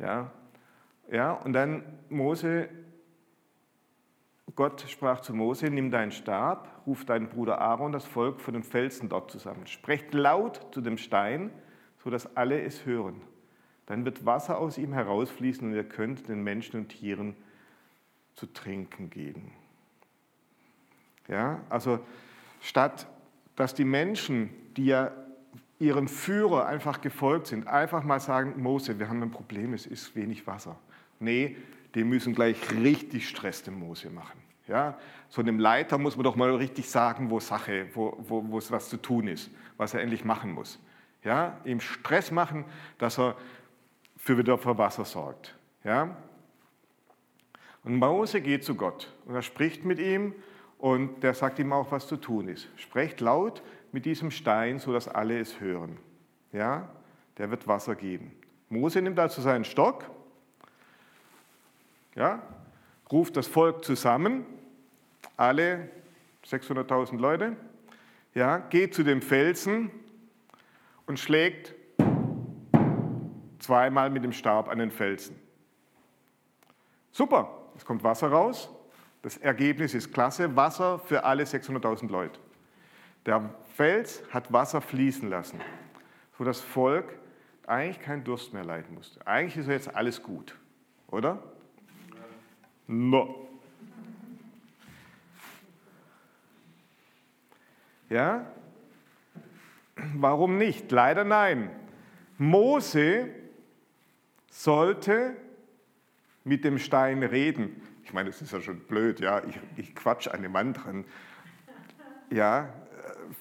Ja, 0.00 0.32
ja 1.12 1.30
und 1.30 1.52
dann 1.52 1.84
Mose, 2.08 2.68
Gott 4.56 4.80
sprach 4.88 5.20
zu 5.20 5.32
Mose, 5.32 5.70
nimm 5.70 5.92
deinen 5.92 6.10
Stab, 6.10 6.82
ruf 6.88 7.04
deinen 7.04 7.28
Bruder 7.28 7.60
Aaron, 7.60 7.92
das 7.92 8.04
Volk 8.04 8.40
von 8.40 8.54
den 8.54 8.64
Felsen 8.64 9.08
dort 9.08 9.30
zusammen. 9.30 9.68
Sprecht 9.68 10.12
laut 10.12 10.74
zu 10.74 10.80
dem 10.80 10.98
Stein, 10.98 11.52
sodass 12.02 12.34
alle 12.36 12.60
es 12.60 12.84
hören. 12.84 13.22
Dann 13.86 14.04
wird 14.04 14.26
Wasser 14.26 14.58
aus 14.58 14.76
ihm 14.76 14.92
herausfließen 14.92 15.68
und 15.68 15.72
ihr 15.72 15.88
könnt 15.88 16.26
den 16.26 16.42
Menschen 16.42 16.80
und 16.80 16.88
Tieren 16.88 17.36
zu 18.34 18.46
trinken 18.46 19.08
geben. 19.08 19.52
Ja, 21.28 21.60
also 21.68 22.00
statt 22.60 23.06
dass 23.58 23.74
die 23.74 23.84
Menschen, 23.84 24.50
die 24.76 24.86
ja 24.86 25.10
ihrem 25.78 26.08
Führer 26.08 26.66
einfach 26.66 27.00
gefolgt 27.00 27.48
sind, 27.48 27.66
einfach 27.66 28.02
mal 28.02 28.20
sagen, 28.20 28.60
Mose, 28.60 28.98
wir 28.98 29.08
haben 29.08 29.22
ein 29.22 29.30
Problem, 29.30 29.74
es 29.74 29.86
ist 29.86 30.14
wenig 30.16 30.46
Wasser. 30.46 30.76
Nee, 31.20 31.56
die 31.94 32.04
müssen 32.04 32.34
gleich 32.34 32.56
richtig 32.72 33.28
Stress 33.28 33.62
dem 33.62 33.78
Mose 33.78 34.10
machen. 34.10 34.40
Ja? 34.66 34.98
So 35.28 35.40
einem 35.40 35.58
Leiter 35.58 35.98
muss 35.98 36.16
man 36.16 36.24
doch 36.24 36.36
mal 36.36 36.54
richtig 36.54 36.88
sagen, 36.88 37.30
wo 37.30 37.40
Sache, 37.40 37.88
wo, 37.94 38.16
wo, 38.18 38.60
was 38.70 38.88
zu 38.88 38.96
tun 38.96 39.28
ist, 39.28 39.50
was 39.76 39.94
er 39.94 40.00
endlich 40.00 40.24
machen 40.24 40.52
muss. 40.52 40.78
Ja? 41.24 41.58
Ihm 41.64 41.80
Stress 41.80 42.30
machen, 42.30 42.64
dass 42.98 43.18
er 43.18 43.36
für 44.16 44.36
wieder 44.36 44.58
für 44.58 44.76
Wasser 44.76 45.04
sorgt. 45.04 45.56
Ja? 45.84 46.16
Und 47.84 47.96
Mose 47.96 48.40
geht 48.40 48.64
zu 48.64 48.74
Gott 48.74 49.12
und 49.26 49.34
er 49.34 49.42
spricht 49.42 49.84
mit 49.84 49.98
ihm 49.98 50.34
und 50.78 51.22
der 51.22 51.34
sagt 51.34 51.58
ihm 51.58 51.72
auch, 51.72 51.90
was 51.90 52.06
zu 52.06 52.16
tun 52.16 52.48
ist. 52.48 52.68
Sprecht 52.76 53.20
laut, 53.20 53.62
mit 53.92 54.04
diesem 54.04 54.30
Stein, 54.30 54.78
sodass 54.78 55.08
alle 55.08 55.38
es 55.38 55.60
hören. 55.60 55.98
Ja, 56.52 56.88
der 57.36 57.50
wird 57.50 57.66
Wasser 57.66 57.94
geben. 57.94 58.32
Mose 58.68 59.00
nimmt 59.00 59.18
also 59.18 59.40
seinen 59.40 59.64
Stock, 59.64 60.04
ja, 62.14 62.42
ruft 63.10 63.36
das 63.36 63.46
Volk 63.46 63.84
zusammen, 63.84 64.44
alle 65.36 65.88
600.000 66.44 67.18
Leute, 67.18 67.56
ja, 68.34 68.58
geht 68.58 68.94
zu 68.94 69.02
dem 69.02 69.22
Felsen 69.22 69.90
und 71.06 71.18
schlägt 71.18 71.74
zweimal 73.58 74.10
mit 74.10 74.24
dem 74.24 74.32
Stab 74.32 74.68
an 74.68 74.78
den 74.78 74.90
Felsen. 74.90 75.38
Super, 77.12 77.50
es 77.76 77.84
kommt 77.84 78.04
Wasser 78.04 78.28
raus. 78.28 78.70
Das 79.22 79.36
Ergebnis 79.38 79.94
ist 79.94 80.12
klasse, 80.12 80.54
Wasser 80.54 80.98
für 81.00 81.24
alle 81.24 81.44
600.000 81.44 82.08
Leute. 82.10 82.38
Der 83.26 83.50
Fels 83.78 84.24
hat 84.30 84.52
Wasser 84.52 84.80
fließen 84.80 85.30
lassen, 85.30 85.60
so 86.36 86.42
das 86.42 86.60
Volk 86.60 87.16
eigentlich 87.64 88.00
keinen 88.00 88.24
Durst 88.24 88.52
mehr 88.52 88.64
leiden 88.64 88.92
musste. 88.92 89.24
Eigentlich 89.24 89.56
ist 89.56 89.68
jetzt 89.68 89.94
alles 89.94 90.20
gut, 90.20 90.58
oder? 91.06 91.40
No. 92.88 93.48
Ja? 98.08 98.46
Warum 100.12 100.58
nicht? 100.58 100.90
Leider 100.90 101.22
nein. 101.22 101.70
Mose 102.36 103.28
sollte 104.50 105.36
mit 106.42 106.64
dem 106.64 106.80
Stein 106.80 107.22
reden. 107.22 107.80
Ich 108.02 108.12
meine, 108.12 108.30
das 108.30 108.42
ist 108.42 108.52
ja 108.52 108.60
schon 108.60 108.80
blöd, 108.80 109.20
ja. 109.20 109.40
Ich, 109.44 109.60
ich 109.76 109.94
quatsch 109.94 110.26
an 110.26 110.42
dem 110.42 110.50
Mann 110.50 110.72
dran. 110.72 111.04
Ja, 112.28 112.72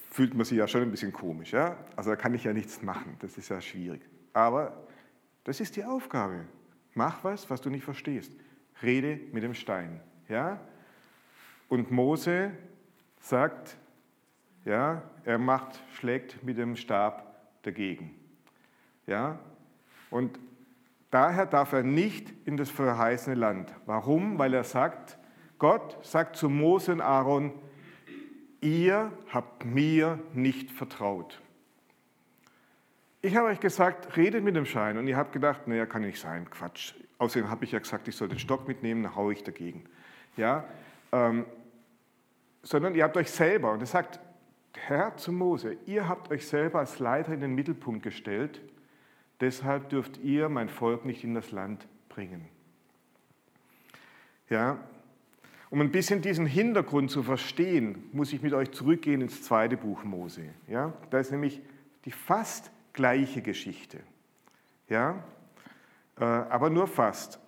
fühlt 0.09 0.33
man 0.33 0.45
sich 0.45 0.57
ja 0.57 0.67
schon 0.67 0.81
ein 0.81 0.91
bisschen 0.91 1.13
komisch. 1.13 1.53
Ja? 1.53 1.77
Also 1.95 2.11
da 2.11 2.15
kann 2.15 2.33
ich 2.33 2.43
ja 2.43 2.53
nichts 2.53 2.81
machen, 2.81 3.15
das 3.19 3.37
ist 3.37 3.49
ja 3.49 3.61
schwierig. 3.61 4.01
Aber 4.33 4.85
das 5.43 5.59
ist 5.59 5.75
die 5.75 5.83
Aufgabe. 5.83 6.45
Mach 6.93 7.23
was, 7.23 7.49
was 7.49 7.61
du 7.61 7.69
nicht 7.69 7.83
verstehst. 7.83 8.31
Rede 8.81 9.19
mit 9.31 9.43
dem 9.43 9.53
Stein. 9.53 10.01
Ja? 10.27 10.59
Und 11.69 11.91
Mose 11.91 12.51
sagt, 13.19 13.77
ja, 14.65 15.03
er 15.23 15.37
macht, 15.37 15.79
schlägt 15.93 16.43
mit 16.43 16.57
dem 16.57 16.75
Stab 16.75 17.35
dagegen. 17.63 18.15
Ja? 19.05 19.39
Und 20.09 20.39
daher 21.11 21.45
darf 21.45 21.73
er 21.73 21.83
nicht 21.83 22.33
in 22.45 22.57
das 22.57 22.69
verheißene 22.69 23.35
Land. 23.35 23.73
Warum? 23.85 24.37
Weil 24.39 24.53
er 24.53 24.63
sagt, 24.63 25.17
Gott 25.59 25.97
sagt 26.05 26.35
zu 26.35 26.49
Mose 26.49 26.91
und 26.91 27.01
Aaron, 27.01 27.53
ihr 28.61 29.11
habt 29.29 29.65
mir 29.65 30.19
nicht 30.33 30.71
vertraut. 30.71 31.41
Ich 33.21 33.35
habe 33.35 33.47
euch 33.47 33.59
gesagt, 33.59 34.15
redet 34.15 34.43
mit 34.43 34.55
dem 34.55 34.65
Schein 34.65 34.97
und 34.97 35.07
ihr 35.07 35.17
habt 35.17 35.33
gedacht, 35.33 35.67
naja, 35.67 35.85
kann 35.85 36.03
nicht 36.03 36.19
sein, 36.19 36.49
Quatsch. 36.49 36.93
Außerdem 37.17 37.49
habe 37.49 37.65
ich 37.65 37.71
ja 37.71 37.79
gesagt, 37.79 38.07
ich 38.07 38.15
soll 38.15 38.29
den 38.29 38.39
Stock 38.39 38.67
mitnehmen, 38.67 39.03
dann 39.03 39.15
haue 39.15 39.33
ich 39.33 39.43
dagegen. 39.43 39.85
Ja, 40.37 40.65
ähm, 41.11 41.45
sondern 42.61 42.95
ihr 42.95 43.03
habt 43.03 43.17
euch 43.17 43.31
selber, 43.31 43.71
und 43.71 43.79
er 43.79 43.87
sagt, 43.87 44.19
Herr 44.75 45.17
zu 45.17 45.31
Mose, 45.31 45.77
ihr 45.85 46.07
habt 46.07 46.29
euch 46.31 46.47
selber 46.47 46.79
als 46.79 46.99
Leiter 46.99 47.33
in 47.33 47.41
den 47.41 47.55
Mittelpunkt 47.55 48.03
gestellt, 48.03 48.61
deshalb 49.41 49.89
dürft 49.89 50.17
ihr 50.17 50.49
mein 50.49 50.69
Volk 50.69 51.05
nicht 51.05 51.23
in 51.23 51.33
das 51.33 51.51
Land 51.51 51.87
bringen. 52.09 52.47
Ja, 54.49 54.77
um 55.69 55.81
ein 55.81 55.91
bisschen 55.91 56.21
diesen 56.21 56.45
Hintergrund 56.45 57.11
zu 57.11 57.23
verstehen, 57.23 58.09
muss 58.13 58.31
ich 58.31 58.41
mit 58.41 58.53
euch 58.53 58.71
zurückgehen 58.71 59.21
ins 59.21 59.43
zweite 59.43 59.75
Buch 59.75 60.03
Mose. 60.03 60.49
Ja? 60.67 60.93
Da 61.09 61.19
ist 61.19 61.31
nämlich 61.31 61.61
die 62.05 62.11
fast 62.11 62.71
gleiche 62.93 63.41
Geschichte. 63.41 63.99
Ja? 64.87 65.23
Äh, 66.19 66.23
aber 66.23 66.69
nur 66.69 66.87
fast. 66.87 67.39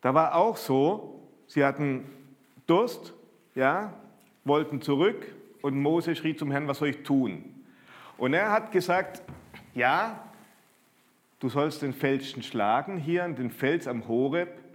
Da 0.00 0.14
war 0.14 0.34
auch 0.34 0.56
so, 0.56 1.28
sie 1.46 1.64
hatten 1.64 2.04
Durst, 2.66 3.12
ja, 3.54 3.92
wollten 4.44 4.80
zurück 4.80 5.34
und 5.62 5.80
Mose 5.80 6.14
schrie 6.16 6.36
zum 6.36 6.50
Herrn, 6.50 6.68
was 6.68 6.78
soll 6.78 6.88
ich 6.88 7.02
tun? 7.02 7.44
Und 8.16 8.32
er 8.32 8.50
hat 8.50 8.72
gesagt, 8.72 9.22
ja, 9.74 10.24
du 11.40 11.48
sollst 11.48 11.82
den 11.82 11.92
Felsen 11.92 12.42
schlagen, 12.42 12.96
hier 12.96 13.28
den 13.28 13.50
Fels 13.50 13.86
am 13.86 14.08
Horeb, 14.08 14.65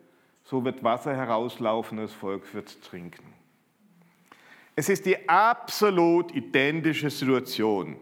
so 0.51 0.65
wird 0.65 0.83
Wasser 0.83 1.15
herauslaufen 1.15 1.97
das 1.97 2.11
Volk 2.11 2.53
wird 2.53 2.83
trinken. 2.83 3.23
Es 4.75 4.89
ist 4.89 5.05
die 5.05 5.29
absolut 5.29 6.35
identische 6.35 7.09
Situation. 7.09 7.95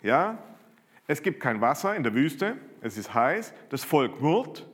Ja? 0.00 0.38
Es 1.06 1.20
gibt 1.22 1.40
kein 1.40 1.60
Wasser 1.60 1.94
in 1.94 2.02
der 2.02 2.14
Wüste, 2.14 2.56
es 2.80 2.96
ist 2.96 3.12
heiß, 3.12 3.52
das 3.68 3.84
Volk 3.84 4.18
murrt. 4.22 4.66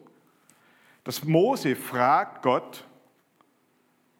Das 1.02 1.24
Mose 1.24 1.74
fragt 1.74 2.42
Gott 2.42 2.84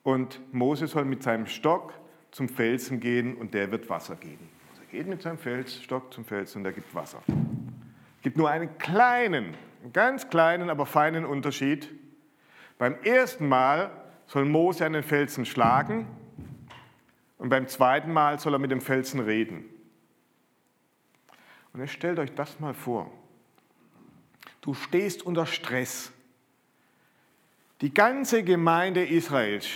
und 0.03 0.41
Mose 0.53 0.89
soll 0.89 1.05
mit 1.05 1.23
seinem 1.23 1.47
Stock 1.47 1.95
zum 2.33 2.49
Felsen 2.49 2.99
gehen 2.99 3.37
und 3.37 3.55
der 3.55 3.71
wird 3.71 3.89
Wasser 3.89 4.17
geben. 4.17 4.49
Also 4.71 4.83
er 4.83 4.99
geht 4.99 5.07
mit 5.07 5.23
seinem 5.23 5.39
Felsstock 5.39 6.13
zum 6.13 6.25
Felsen 6.25 6.63
und 6.63 6.67
er 6.67 6.73
gibt 6.73 6.93
Wasser. 6.93 7.23
Es 7.29 8.23
gibt 8.23 8.37
nur 8.37 8.51
einen 8.51 8.79
kleinen, 8.79 9.55
einen 9.85 9.93
ganz 9.93 10.29
kleinen, 10.29 10.71
aber 10.71 10.87
feinen 10.87 11.25
Unterschied. 11.25 11.89
Beim 12.79 12.95
ersten 13.03 13.49
Mal 13.49 13.91
soll 14.27 14.45
Mose 14.45 14.85
an 14.85 14.93
den 14.93 15.03
Felsen 15.03 15.47
schlagen 15.47 16.07
und 17.39 17.49
beim 17.49 17.69
zweiten 17.69 18.13
Mal 18.13 18.39
soll 18.39 18.55
er 18.55 18.59
mit 18.59 18.71
dem 18.71 18.81
Felsen 18.81 19.21
reden. 19.21 19.65
Und 21.73 21.81
jetzt 21.81 21.93
stellt 21.93 22.19
euch 22.19 22.35
das 22.35 22.61
mal 22.61 22.75
vor. 22.75 23.11
Du 24.61 24.75
stehst 24.75 25.23
unter 25.23 25.47
Stress. 25.47 26.13
Die 27.81 27.93
ganze 27.93 28.43
Gemeinde 28.43 29.05
Israels 29.05 29.69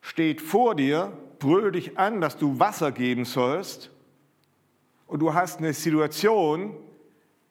steht 0.00 0.40
vor 0.40 0.74
dir, 0.74 1.16
brüllt 1.38 1.74
dich 1.74 1.98
an, 1.98 2.20
dass 2.20 2.36
du 2.36 2.58
Wasser 2.58 2.92
geben 2.92 3.24
sollst. 3.24 3.90
und 5.06 5.20
du 5.20 5.34
hast 5.34 5.58
eine 5.58 5.72
Situation, 5.74 6.74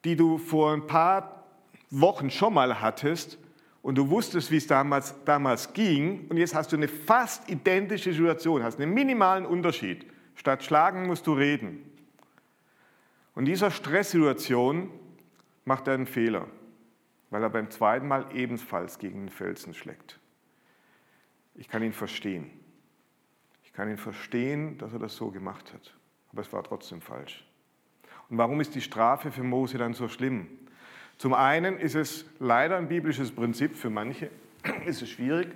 die 0.03 0.15
du 0.15 0.37
vor 0.37 0.73
ein 0.73 0.87
paar 0.87 1.43
Wochen 1.91 2.29
schon 2.29 2.53
mal 2.55 2.81
hattest 2.81 3.37
und 3.83 3.95
du 3.95 4.09
wusstest, 4.09 4.49
wie 4.49 4.57
es 4.57 4.65
damals, 4.65 5.13
damals 5.25 5.73
ging 5.73 6.25
und 6.29 6.37
jetzt 6.37 6.55
hast 6.55 6.71
du 6.71 6.77
eine 6.77 6.87
fast 6.87 7.49
identische 7.49 8.13
Situation, 8.13 8.63
hast 8.63 8.79
einen 8.79 8.93
minimalen 8.93 9.45
Unterschied. 9.45 10.07
Statt 10.35 10.63
schlagen 10.63 11.05
musst 11.05 11.27
du 11.27 11.33
reden. 11.33 11.83
Und 13.35 13.45
dieser 13.45 13.69
Stresssituation 13.69 14.89
macht 15.65 15.87
er 15.87 15.95
einen 15.95 16.07
Fehler, 16.07 16.47
weil 17.29 17.43
er 17.43 17.49
beim 17.49 17.69
zweiten 17.69 18.07
Mal 18.07 18.25
ebenfalls 18.33 18.99
gegen 18.99 19.25
den 19.25 19.29
Felsen 19.29 19.73
schlägt. 19.73 20.17
Ich 21.55 21.67
kann 21.67 21.83
ihn 21.83 21.93
verstehen. 21.93 22.51
Ich 23.65 23.73
kann 23.73 23.89
ihn 23.89 23.97
verstehen, 23.97 24.77
dass 24.77 24.93
er 24.93 24.99
das 24.99 25.15
so 25.15 25.29
gemacht 25.29 25.73
hat. 25.73 25.93
Aber 26.31 26.41
es 26.41 26.53
war 26.53 26.63
trotzdem 26.63 27.01
falsch. 27.01 27.45
Und 28.29 28.37
warum 28.37 28.61
ist 28.61 28.75
die 28.75 28.81
Strafe 28.81 29.29
für 29.29 29.43
Mose 29.43 29.77
dann 29.77 29.93
so 29.93 30.07
schlimm? 30.07 30.47
Zum 31.17 31.33
einen 31.33 31.77
ist 31.79 31.95
es 31.95 32.25
leider 32.39 32.77
ein 32.77 32.87
biblisches 32.87 33.31
Prinzip, 33.31 33.75
für 33.75 33.89
manche 33.89 34.29
ist 34.85 35.01
es 35.01 35.09
schwierig, 35.09 35.49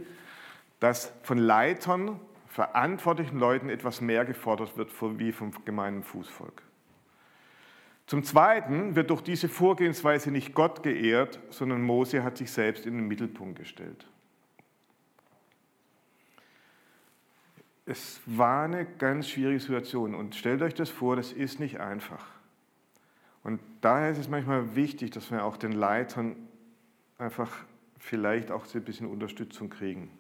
dass 0.80 1.12
von 1.24 1.38
Leitern, 1.38 2.20
verantwortlichen 2.48 3.38
Leuten 3.38 3.70
etwas 3.70 4.02
mehr 4.02 4.26
gefordert 4.26 4.78
wird 4.78 4.90
wie 5.20 5.32
vom 5.32 5.52
gemeinen 5.64 6.02
Fußvolk. 6.04 6.64
Zum 8.08 8.24
Zweiten 8.24 8.96
wird 8.96 9.10
durch 9.10 9.22
diese 9.22 9.50
Vorgehensweise 9.50 10.32
nicht 10.32 10.56
Gott 10.56 10.82
geehrt, 10.82 11.40
sondern 11.50 11.82
Mose 11.82 12.24
hat 12.24 12.38
sich 12.38 12.50
selbst 12.50 12.86
in 12.86 12.96
den 12.96 13.08
Mittelpunkt 13.08 13.60
gestellt. 13.60 14.08
Es 17.86 18.22
war 18.26 18.64
eine 18.64 18.86
ganz 18.86 19.30
schwierige 19.30 19.60
Situation 19.60 20.16
und 20.16 20.36
stellt 20.36 20.62
euch 20.62 20.74
das 20.74 20.90
vor, 20.90 21.16
das 21.16 21.32
ist 21.32 21.60
nicht 21.60 21.80
einfach. 21.80 22.26
Und 23.48 23.62
daher 23.80 24.12
ist 24.12 24.18
es 24.18 24.28
manchmal 24.28 24.76
wichtig, 24.76 25.12
dass 25.12 25.32
wir 25.32 25.46
auch 25.46 25.56
den 25.56 25.72
Leitern 25.72 26.36
einfach 27.18 27.50
vielleicht 27.98 28.52
auch 28.52 28.66
ein 28.76 28.84
bisschen 28.84 29.08
Unterstützung 29.08 29.70
kriegen. 29.70 30.12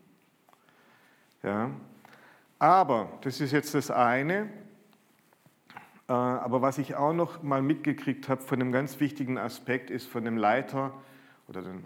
Ja? 1.43 1.71
Aber, 2.57 3.19
das 3.23 3.41
ist 3.41 3.51
jetzt 3.51 3.75
das 3.75 3.91
eine, 3.91 4.49
äh, 6.07 6.13
aber 6.13 6.61
was 6.61 6.77
ich 6.77 6.95
auch 6.95 7.11
noch 7.11 7.43
mal 7.43 7.61
mitgekriegt 7.61 8.29
habe 8.29 8.41
von 8.41 8.61
einem 8.61 8.71
ganz 8.71 9.01
wichtigen 9.01 9.37
Aspekt 9.37 9.89
ist 9.89 10.07
von 10.07 10.23
dem 10.23 10.37
Leiter 10.37 10.93
oder 11.49 11.63
dem 11.63 11.83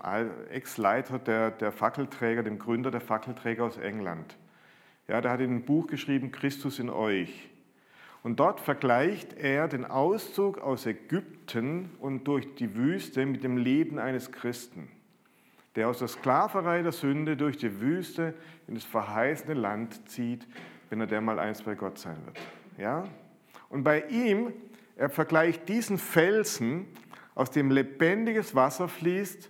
Ex-Leiter 0.52 1.18
der, 1.18 1.50
der 1.50 1.72
Fackelträger, 1.72 2.44
dem 2.44 2.60
Gründer 2.60 2.92
der 2.92 3.02
Fackelträger 3.02 3.64
aus 3.64 3.78
England. 3.78 4.38
Ja, 5.08 5.22
der 5.22 5.32
hat 5.32 5.40
in 5.40 5.56
ein 5.56 5.66
Buch 5.66 5.88
geschrieben, 5.88 6.32
Christus 6.32 6.78
in 6.78 6.92
euch. 6.92 7.51
Und 8.24 8.40
dort 8.40 8.60
vergleicht 8.60 9.34
er 9.34 9.68
den 9.68 9.86
Auszug 9.86 10.60
aus 10.60 10.86
Ägypten 10.86 11.90
und 12.00 12.26
durch 12.26 12.54
die 12.56 12.76
Wüste 12.76 13.26
mit 13.26 13.44
dem 13.44 13.58
Leben 13.58 13.98
eines 13.98 14.32
Christen, 14.32 14.90
der 15.76 15.90
aus 15.90 16.00
der 16.00 16.08
Sklaverei 16.08 16.84
der 16.84 16.92
Sünde 16.92 17.36
durch 17.36 17.58
die 17.58 17.82
Wüste 17.82 18.36
in 18.68 18.76
das 18.76 18.84
verheißene 18.84 19.56
Land 19.56 20.08
zieht, 20.08 20.48
wenn 20.90 21.02
er 21.02 21.08
der 21.08 21.22
mal 21.22 21.40
eins 21.40 21.64
bei 21.64 21.74
Gott 21.74 21.98
sein 21.98 22.18
wird. 22.26 22.38
Ja? 22.78 23.06
Und 23.70 23.84
bei 23.84 24.04
ihm, 24.10 24.54
er 24.96 25.10
vergleicht 25.10 25.68
diesen 25.68 25.98
Felsen, 25.98 26.86
aus 27.34 27.50
dem 27.50 27.72
lebendiges 27.72 28.54
Wasser 28.54 28.88
fließt, 28.88 29.50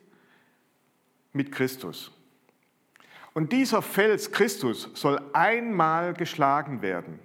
mit 1.34 1.52
Christus. 1.52 2.12
Und 3.34 3.52
dieser 3.52 3.82
Fels 3.82 4.32
Christus 4.32 4.92
soll 4.94 5.20
einmal 5.34 6.14
geschlagen 6.14 6.82
werden 6.82 7.20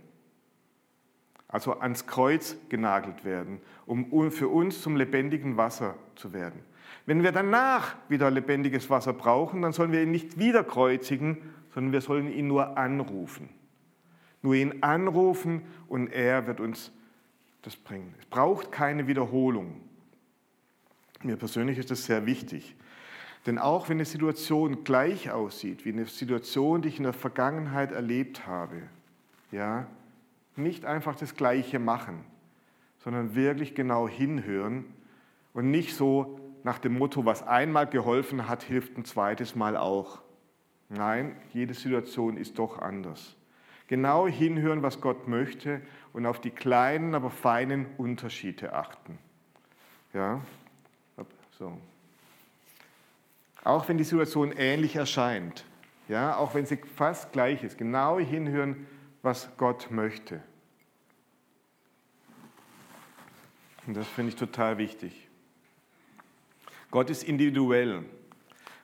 also 1.57 1.81
ans 1.81 2.07
Kreuz 2.07 2.55
genagelt 2.69 3.25
werden, 3.25 3.62
um 3.87 4.31
für 4.31 4.49
uns 4.49 4.83
zum 4.83 4.95
lebendigen 4.95 5.57
Wasser 5.57 5.95
zu 6.14 6.35
werden. 6.35 6.61
Wenn 7.07 7.23
wir 7.23 7.33
danach 7.33 7.97
wieder 8.11 8.31
lebendiges 8.31 8.90
Wasser 8.90 9.14
brauchen, 9.14 9.62
dann 9.62 9.73
sollen 9.73 9.90
wir 9.90 10.03
ihn 10.03 10.11
nicht 10.11 10.38
wieder 10.38 10.62
kreuzigen, 10.62 11.38
sondern 11.73 11.95
wir 11.95 12.03
sollen 12.03 12.31
ihn 12.31 12.47
nur 12.47 12.77
anrufen. 12.77 13.49
Nur 14.42 14.53
ihn 14.53 14.83
anrufen 14.83 15.62
und 15.88 16.09
er 16.09 16.47
wird 16.47 16.61
uns 16.61 16.92
das 17.62 17.75
bringen. 17.75 18.14
Es 18.19 18.27
braucht 18.27 18.71
keine 18.71 19.07
Wiederholung. 19.07 19.81
Mir 21.23 21.37
persönlich 21.37 21.79
ist 21.79 21.90
das 21.90 22.05
sehr 22.05 22.27
wichtig. 22.27 22.77
Denn 23.47 23.59
auch 23.59 23.88
wenn 23.88 23.97
eine 23.97 24.05
Situation 24.05 24.85
gleich 24.85 25.31
aussieht, 25.31 25.87
wie 25.87 25.92
eine 25.92 26.05
Situation, 26.05 26.83
die 26.83 26.88
ich 26.88 26.99
in 26.99 27.05
der 27.05 27.14
Vergangenheit 27.14 27.92
erlebt 27.92 28.47
habe, 28.47 28.83
ja, 29.51 29.87
nicht 30.57 30.85
einfach 30.85 31.16
das 31.16 31.35
Gleiche 31.35 31.79
machen, 31.79 32.25
sondern 32.99 33.35
wirklich 33.35 33.75
genau 33.75 34.09
hinhören 34.09 34.85
und 35.53 35.71
nicht 35.71 35.95
so 35.95 36.40
nach 36.64 36.79
dem 36.79 36.99
Motto, 36.99 37.25
was 37.25 37.47
einmal 37.47 37.87
geholfen 37.87 38.49
hat, 38.49 38.62
hilft 38.62 38.99
ein 38.99 39.05
zweites 39.05 39.55
Mal 39.55 39.77
auch. 39.77 40.23
Nein, 40.88 41.37
jede 41.53 41.75
Situation 41.75 42.37
ist 42.37 42.59
doch 42.59 42.79
anders. 42.79 43.37
Genau 43.88 44.27
hinhören, 44.27 44.83
was 44.83 45.01
Gott 45.01 45.29
möchte 45.29 45.81
und 46.12 46.27
auf 46.27 46.40
die 46.40 46.51
kleinen, 46.51 47.14
aber 47.14 47.31
feinen 47.31 47.87
Unterschiede 47.99 48.73
achten. 48.73 49.19
Ja, 50.12 50.40
so. 51.59 51.73
Auch 53.64 53.88
wenn 53.88 53.99
die 53.99 54.05
Situation 54.05 54.53
ähnlich 54.53 54.97
erscheint, 54.97 55.64
ja, 56.09 56.37
auch 56.37 56.55
wenn 56.55 56.66
sie 56.66 56.77
fast 56.77 57.33
gleich 57.33 57.64
ist, 57.64 57.79
genau 57.79 58.19
hinhören, 58.19 58.87
was 59.27 59.51
Gott 59.57 59.91
möchte. 59.91 60.41
Und 63.85 63.97
das 63.97 64.07
finde 64.07 64.31
ich 64.31 64.37
total 64.37 64.79
wichtig. 64.79 65.29
Gott 66.93 67.11
ist 67.11 67.25
individuell. 67.25 68.05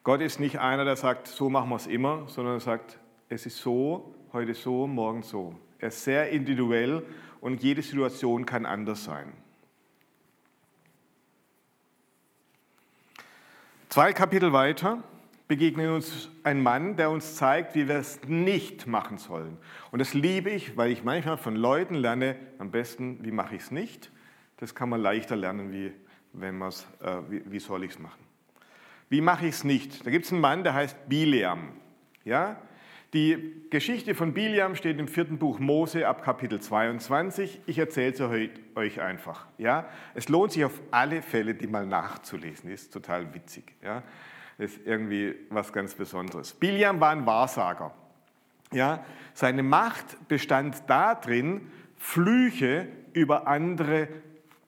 Gott 0.03 0.21
ist 0.21 0.41
nicht 0.41 0.59
einer, 0.59 0.85
der 0.85 0.97
sagt, 0.97 1.29
so 1.29 1.49
machen 1.49 1.71
wir 1.71 1.77
es 1.77 1.87
immer, 1.87 2.29
sondern 2.29 2.57
er 2.57 2.61
sagt, 2.61 2.99
es 3.29 3.47
ist 3.47 3.59
so, 3.59 4.17
heute 4.33 4.55
so, 4.55 4.89
morgen 4.89 5.23
so. 5.23 5.55
Er 5.79 5.89
ist 5.89 6.03
sehr 6.03 6.31
individuell 6.31 7.07
und 7.41 7.63
jede 7.63 7.83
Situation 7.83 8.45
kann 8.45 8.67
anders 8.67 9.05
sein. 9.05 9.33
Zwei 13.91 14.13
Kapitel 14.13 14.53
weiter 14.53 15.05
begegnet 15.53 15.91
uns 15.91 16.31
ein 16.45 16.63
Mann, 16.63 16.97
der 16.97 17.11
uns 17.11 17.35
zeigt, 17.35 17.75
wie 17.75 17.87
wir 17.87 17.97
es 17.97 18.23
nicht 18.27 18.87
machen 18.87 19.19
sollen. 19.19 19.59
Und 19.91 19.99
das 19.99 20.15
liebe 20.15 20.49
ich, 20.49 20.79
weil 20.79 20.91
ich 20.91 21.05
manchmal 21.05 21.37
von 21.37 21.57
Leuten 21.57 21.95
lerne, 21.95 22.37
am 22.59 22.71
besten, 22.71 23.23
wie 23.23 23.33
mache 23.33 23.57
ich 23.57 23.61
es 23.65 23.71
nicht. 23.71 24.11
Das 24.57 24.75
kann 24.75 24.89
man 24.89 25.03
leichter 25.03 25.37
lernen, 25.37 25.71
wie, 25.71 25.93
wenn 26.33 26.57
man's, 26.57 26.87
äh, 27.03 27.19
wie, 27.29 27.43
wie 27.45 27.59
soll 27.59 27.85
ich 27.85 27.91
es 27.91 27.99
machen. 27.99 28.23
Wie 29.11 29.21
mache 29.21 29.45
ich 29.45 29.57
es 29.57 29.63
nicht? 29.63 30.07
Da 30.07 30.11
gibt 30.11 30.25
es 30.25 30.33
einen 30.33 30.41
Mann, 30.41 30.65
der 30.65 30.73
heißt 30.73 31.07
Biliam. 31.11 31.73
Ja? 32.25 32.57
Die 33.13 33.67
Geschichte 33.69 34.15
von 34.15 34.33
Biliam 34.33 34.75
steht 34.75 34.99
im 34.99 35.07
vierten 35.07 35.37
Buch 35.37 35.59
Mose 35.59 36.09
ab 36.09 36.23
Kapitel 36.23 36.61
22. 36.61 37.61
Ich 37.67 37.79
erzähle 37.79 38.17
sie 38.17 38.51
euch 38.75 39.03
einfach. 39.03 39.49
Ja? 39.59 39.87
Es 40.15 40.31
lohnt 40.31 40.53
sich 40.53 40.65
auf 40.65 40.81
alle 40.91 41.21
Fälle, 41.21 41.55
die 41.55 41.67
mal 41.67 41.85
nachzulesen. 41.85 42.71
Ist 42.71 42.91
total 42.91 43.35
witzig. 43.35 43.75
Ja? 43.83 44.03
Ist 44.59 44.81
irgendwie 44.85 45.35
was 45.51 45.73
ganz 45.73 45.95
Besonderes. 45.95 46.53
Biliam 46.53 47.01
war 47.01 47.11
ein 47.11 47.27
Wahrsager. 47.27 47.93
Ja, 48.73 49.05
seine 49.35 49.63
Macht 49.63 50.29
bestand 50.29 50.83
darin, 50.87 51.71
Flüche 51.97 52.89
über 53.13 53.47
andere 53.47 54.09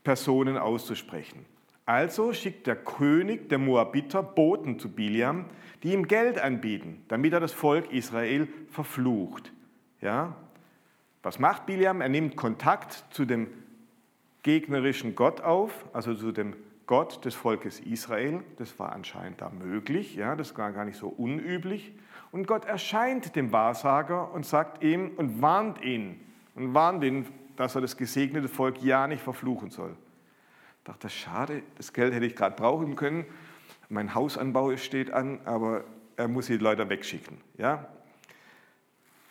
Personen 0.02 0.56
auszusprechen. 0.56 1.46
Also 1.86 2.32
schickt 2.32 2.66
der 2.66 2.76
König 2.76 3.48
der 3.48 3.58
Moabiter 3.58 4.22
Boten 4.22 4.78
zu 4.78 4.90
Biliam, 4.90 5.46
die 5.82 5.92
ihm 5.92 6.08
Geld 6.08 6.38
anbieten, 6.38 7.04
damit 7.08 7.32
er 7.32 7.40
das 7.40 7.52
Volk 7.52 7.92
Israel 7.92 8.48
verflucht. 8.70 9.52
Ja? 10.00 10.34
Was 11.22 11.38
macht 11.38 11.66
Biliam? 11.66 12.00
Er 12.00 12.08
nimmt 12.08 12.36
Kontakt 12.36 13.04
zu 13.10 13.24
dem 13.24 13.48
gegnerischen 14.42 15.14
Gott 15.14 15.40
auf, 15.40 15.84
also 15.92 16.14
zu 16.14 16.32
dem 16.32 16.54
Gott 16.86 17.24
des 17.24 17.34
Volkes 17.34 17.80
Israel. 17.80 18.42
Das 18.58 18.78
war 18.78 18.92
anscheinend 18.92 19.40
da 19.40 19.50
möglich, 19.50 20.16
ja, 20.16 20.36
das 20.36 20.56
war 20.56 20.72
gar 20.72 20.84
nicht 20.84 20.98
so 20.98 21.08
unüblich. 21.08 21.92
Und 22.30 22.46
Gott 22.46 22.64
erscheint 22.64 23.36
dem 23.36 23.52
Wahrsager 23.52 24.32
und 24.32 24.44
sagt 24.44 24.82
ihm 24.82 25.12
und 25.16 25.40
warnt 25.40 25.82
ihn 25.82 26.20
und 26.54 26.74
warnt 26.74 27.04
ihn, 27.04 27.26
dass 27.56 27.74
er 27.74 27.80
das 27.80 27.96
gesegnete 27.96 28.48
Volk 28.48 28.82
ja 28.82 29.06
nicht 29.06 29.22
verfluchen 29.22 29.70
soll. 29.70 29.96
Ich 30.78 30.84
dachte, 30.84 31.08
schade, 31.08 31.62
das 31.76 31.92
Geld 31.92 32.12
hätte 32.12 32.26
ich 32.26 32.36
gerade 32.36 32.56
brauchen 32.56 32.96
können. 32.96 33.24
Mein 33.88 34.14
Hausanbau 34.14 34.76
steht 34.76 35.12
an, 35.12 35.40
aber 35.44 35.84
er 36.16 36.28
muss 36.28 36.46
die 36.46 36.56
Leute 36.56 36.88
wegschicken. 36.88 37.38
Ja? 37.56 37.86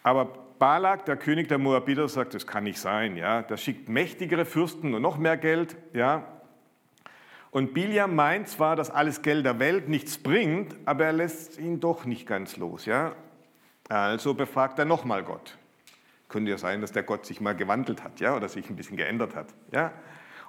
Aber 0.02 0.26
Balak, 0.60 1.06
der 1.06 1.18
König 1.18 1.48
der 1.50 1.58
Moabiter, 1.58 2.08
sagt, 2.08 2.34
das 2.34 2.48
kann 2.48 2.64
nicht 2.64 2.80
sein. 2.80 3.18
Ja? 3.18 3.42
Der 3.42 3.58
schickt 3.58 3.90
mächtigere 3.90 4.46
Fürsten 4.46 4.94
und 4.94 5.02
noch 5.02 5.18
mehr 5.18 5.38
Geld. 5.38 5.76
Ja? 5.94 6.26
Und 7.54 7.76
Biliam 7.76 8.16
meint 8.16 8.48
zwar, 8.48 8.76
dass 8.76 8.90
alles 8.90 9.22
Geld 9.22 9.46
der 9.46 9.60
Welt 9.60 9.88
nichts 9.88 10.18
bringt, 10.18 10.76
aber 10.86 11.06
er 11.06 11.14
lässt 11.14 11.60
ihn 11.60 11.80
doch 11.80 12.04
nicht 12.04 12.26
ganz 12.26 12.58
los. 12.58 12.88
Ja? 12.88 13.14
Also 13.90 14.34
befragt 14.34 14.80
er 14.80 14.86
nochmal 14.86 15.24
Gott. 15.24 15.56
Könnte 16.30 16.50
ja 16.50 16.58
sein, 16.58 16.82
dass 16.82 16.94
der 16.94 17.04
Gott 17.04 17.28
sich 17.28 17.42
mal 17.42 17.56
gewandelt 17.56 18.04
hat 18.04 18.20
ja? 18.20 18.36
oder 18.36 18.50
sich 18.50 18.68
ein 18.72 18.76
bisschen 18.76 18.98
geändert 18.98 19.36
hat. 19.36 19.54
Ja? 19.72 19.92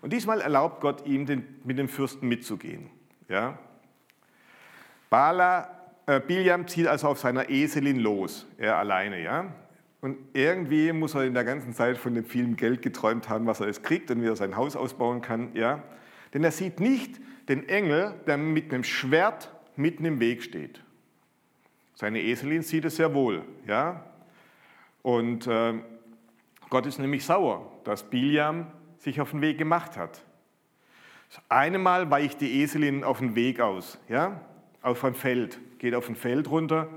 Und 0.00 0.14
diesmal 0.14 0.40
erlaubt 0.40 0.80
Gott 0.80 1.06
ihm, 1.06 1.26
den, 1.26 1.60
mit 1.62 1.78
dem 1.78 1.90
Fürsten 1.90 2.26
mitzugehen. 2.26 2.88
Ja? 3.28 3.58
Bala, 5.10 5.68
äh, 6.06 6.20
Biliam 6.20 6.66
zieht 6.66 6.86
also 6.86 7.08
auf 7.08 7.18
seiner 7.18 7.50
Eselin 7.50 8.00
los, 8.00 8.46
er 8.56 8.78
alleine. 8.78 9.22
Ja? 9.22 9.52
Und 10.00 10.16
irgendwie 10.32 10.90
muss 10.92 11.14
er 11.14 11.24
in 11.24 11.34
der 11.34 11.44
ganzen 11.44 11.74
Zeit 11.74 11.98
von 11.98 12.14
dem 12.14 12.24
vielen 12.24 12.56
Geld 12.56 12.80
geträumt 12.80 13.28
haben, 13.28 13.44
was 13.44 13.60
er 13.60 13.66
jetzt 13.66 13.82
kriegt 13.84 14.10
und 14.10 14.22
wie 14.22 14.26
er 14.26 14.36
sein 14.36 14.56
Haus 14.56 14.74
ausbauen 14.74 15.20
kann. 15.20 15.50
Ja? 15.52 15.82
Denn 16.34 16.44
er 16.44 16.50
sieht 16.50 16.80
nicht 16.80 17.20
den 17.48 17.68
Engel, 17.68 18.14
der 18.26 18.36
mit 18.36 18.72
einem 18.72 18.84
Schwert 18.84 19.50
mitten 19.76 20.04
im 20.04 20.20
Weg 20.20 20.42
steht. 20.42 20.82
Seine 21.94 22.20
Eselin 22.20 22.62
sieht 22.62 22.84
es 22.84 22.96
sehr 22.96 23.14
wohl. 23.14 23.44
Ja? 23.66 24.04
Und 25.02 25.46
äh, 25.46 25.74
Gott 26.68 26.86
ist 26.86 26.98
nämlich 26.98 27.24
sauer, 27.24 27.70
dass 27.84 28.02
Biliam 28.02 28.66
sich 28.98 29.20
auf 29.20 29.30
den 29.30 29.40
Weg 29.40 29.58
gemacht 29.58 29.96
hat. 29.96 30.22
Das 31.30 31.42
eine 31.48 31.78
Mal 31.78 32.10
weicht 32.10 32.40
die 32.40 32.62
Eselin 32.62 33.04
auf 33.04 33.18
den 33.18 33.34
Weg 33.34 33.60
aus, 33.60 33.98
ja? 34.08 34.40
auf 34.82 35.04
ein 35.04 35.14
Feld, 35.14 35.58
geht 35.78 35.94
auf 35.94 36.08
ein 36.08 36.16
Feld 36.16 36.50
runter. 36.50 36.88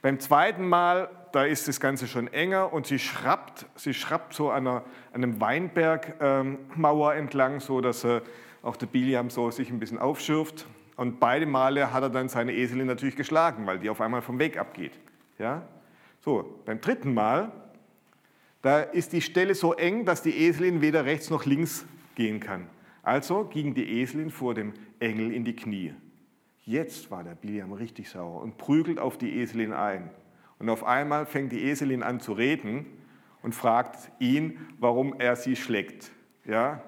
Beim 0.00 0.20
zweiten 0.20 0.68
Mal 0.68 1.10
da 1.32 1.44
ist 1.44 1.68
das 1.68 1.80
Ganze 1.80 2.06
schon 2.06 2.28
enger 2.28 2.72
und 2.72 2.86
sie 2.86 2.98
schrappt, 2.98 3.66
sie 3.74 3.92
schrappt 3.92 4.32
so 4.32 4.50
an, 4.50 4.66
einer, 4.66 4.84
einem 5.12 5.38
Weinbergmauer 5.38 7.12
ähm, 7.12 7.18
entlang, 7.18 7.60
so 7.60 7.82
dass 7.82 8.04
äh, 8.04 8.22
auch 8.66 8.76
der 8.76 8.86
Biliam 8.86 9.30
so 9.30 9.50
sich 9.50 9.70
ein 9.70 9.78
bisschen 9.78 9.98
aufschürft. 9.98 10.66
Und 10.96 11.20
beide 11.20 11.46
Male 11.46 11.92
hat 11.92 12.02
er 12.02 12.10
dann 12.10 12.28
seine 12.28 12.52
Eselin 12.52 12.86
natürlich 12.86 13.16
geschlagen, 13.16 13.66
weil 13.66 13.78
die 13.78 13.90
auf 13.90 14.00
einmal 14.00 14.22
vom 14.22 14.38
Weg 14.38 14.58
abgeht. 14.58 14.98
Ja? 15.38 15.66
So, 16.20 16.60
beim 16.64 16.80
dritten 16.80 17.14
Mal, 17.14 17.52
da 18.62 18.80
ist 18.80 19.12
die 19.12 19.20
Stelle 19.20 19.54
so 19.54 19.74
eng, 19.74 20.04
dass 20.04 20.22
die 20.22 20.36
Eselin 20.36 20.80
weder 20.80 21.04
rechts 21.04 21.30
noch 21.30 21.44
links 21.44 21.86
gehen 22.14 22.40
kann. 22.40 22.66
Also 23.02 23.44
ging 23.44 23.74
die 23.74 24.00
Eselin 24.00 24.30
vor 24.30 24.54
dem 24.54 24.72
Engel 24.98 25.32
in 25.32 25.44
die 25.44 25.54
Knie. 25.54 25.94
Jetzt 26.64 27.10
war 27.10 27.22
der 27.22 27.36
Biliam 27.36 27.72
richtig 27.72 28.08
sauer 28.08 28.42
und 28.42 28.58
prügelt 28.58 28.98
auf 28.98 29.18
die 29.18 29.38
Eselin 29.38 29.72
ein. 29.72 30.10
Und 30.58 30.68
auf 30.70 30.82
einmal 30.82 31.26
fängt 31.26 31.52
die 31.52 31.62
Eselin 31.62 32.02
an 32.02 32.18
zu 32.18 32.32
reden 32.32 32.86
und 33.42 33.54
fragt 33.54 34.10
ihn, 34.18 34.58
warum 34.80 35.14
er 35.20 35.36
sie 35.36 35.54
schlägt. 35.54 36.10
Ja? 36.44 36.82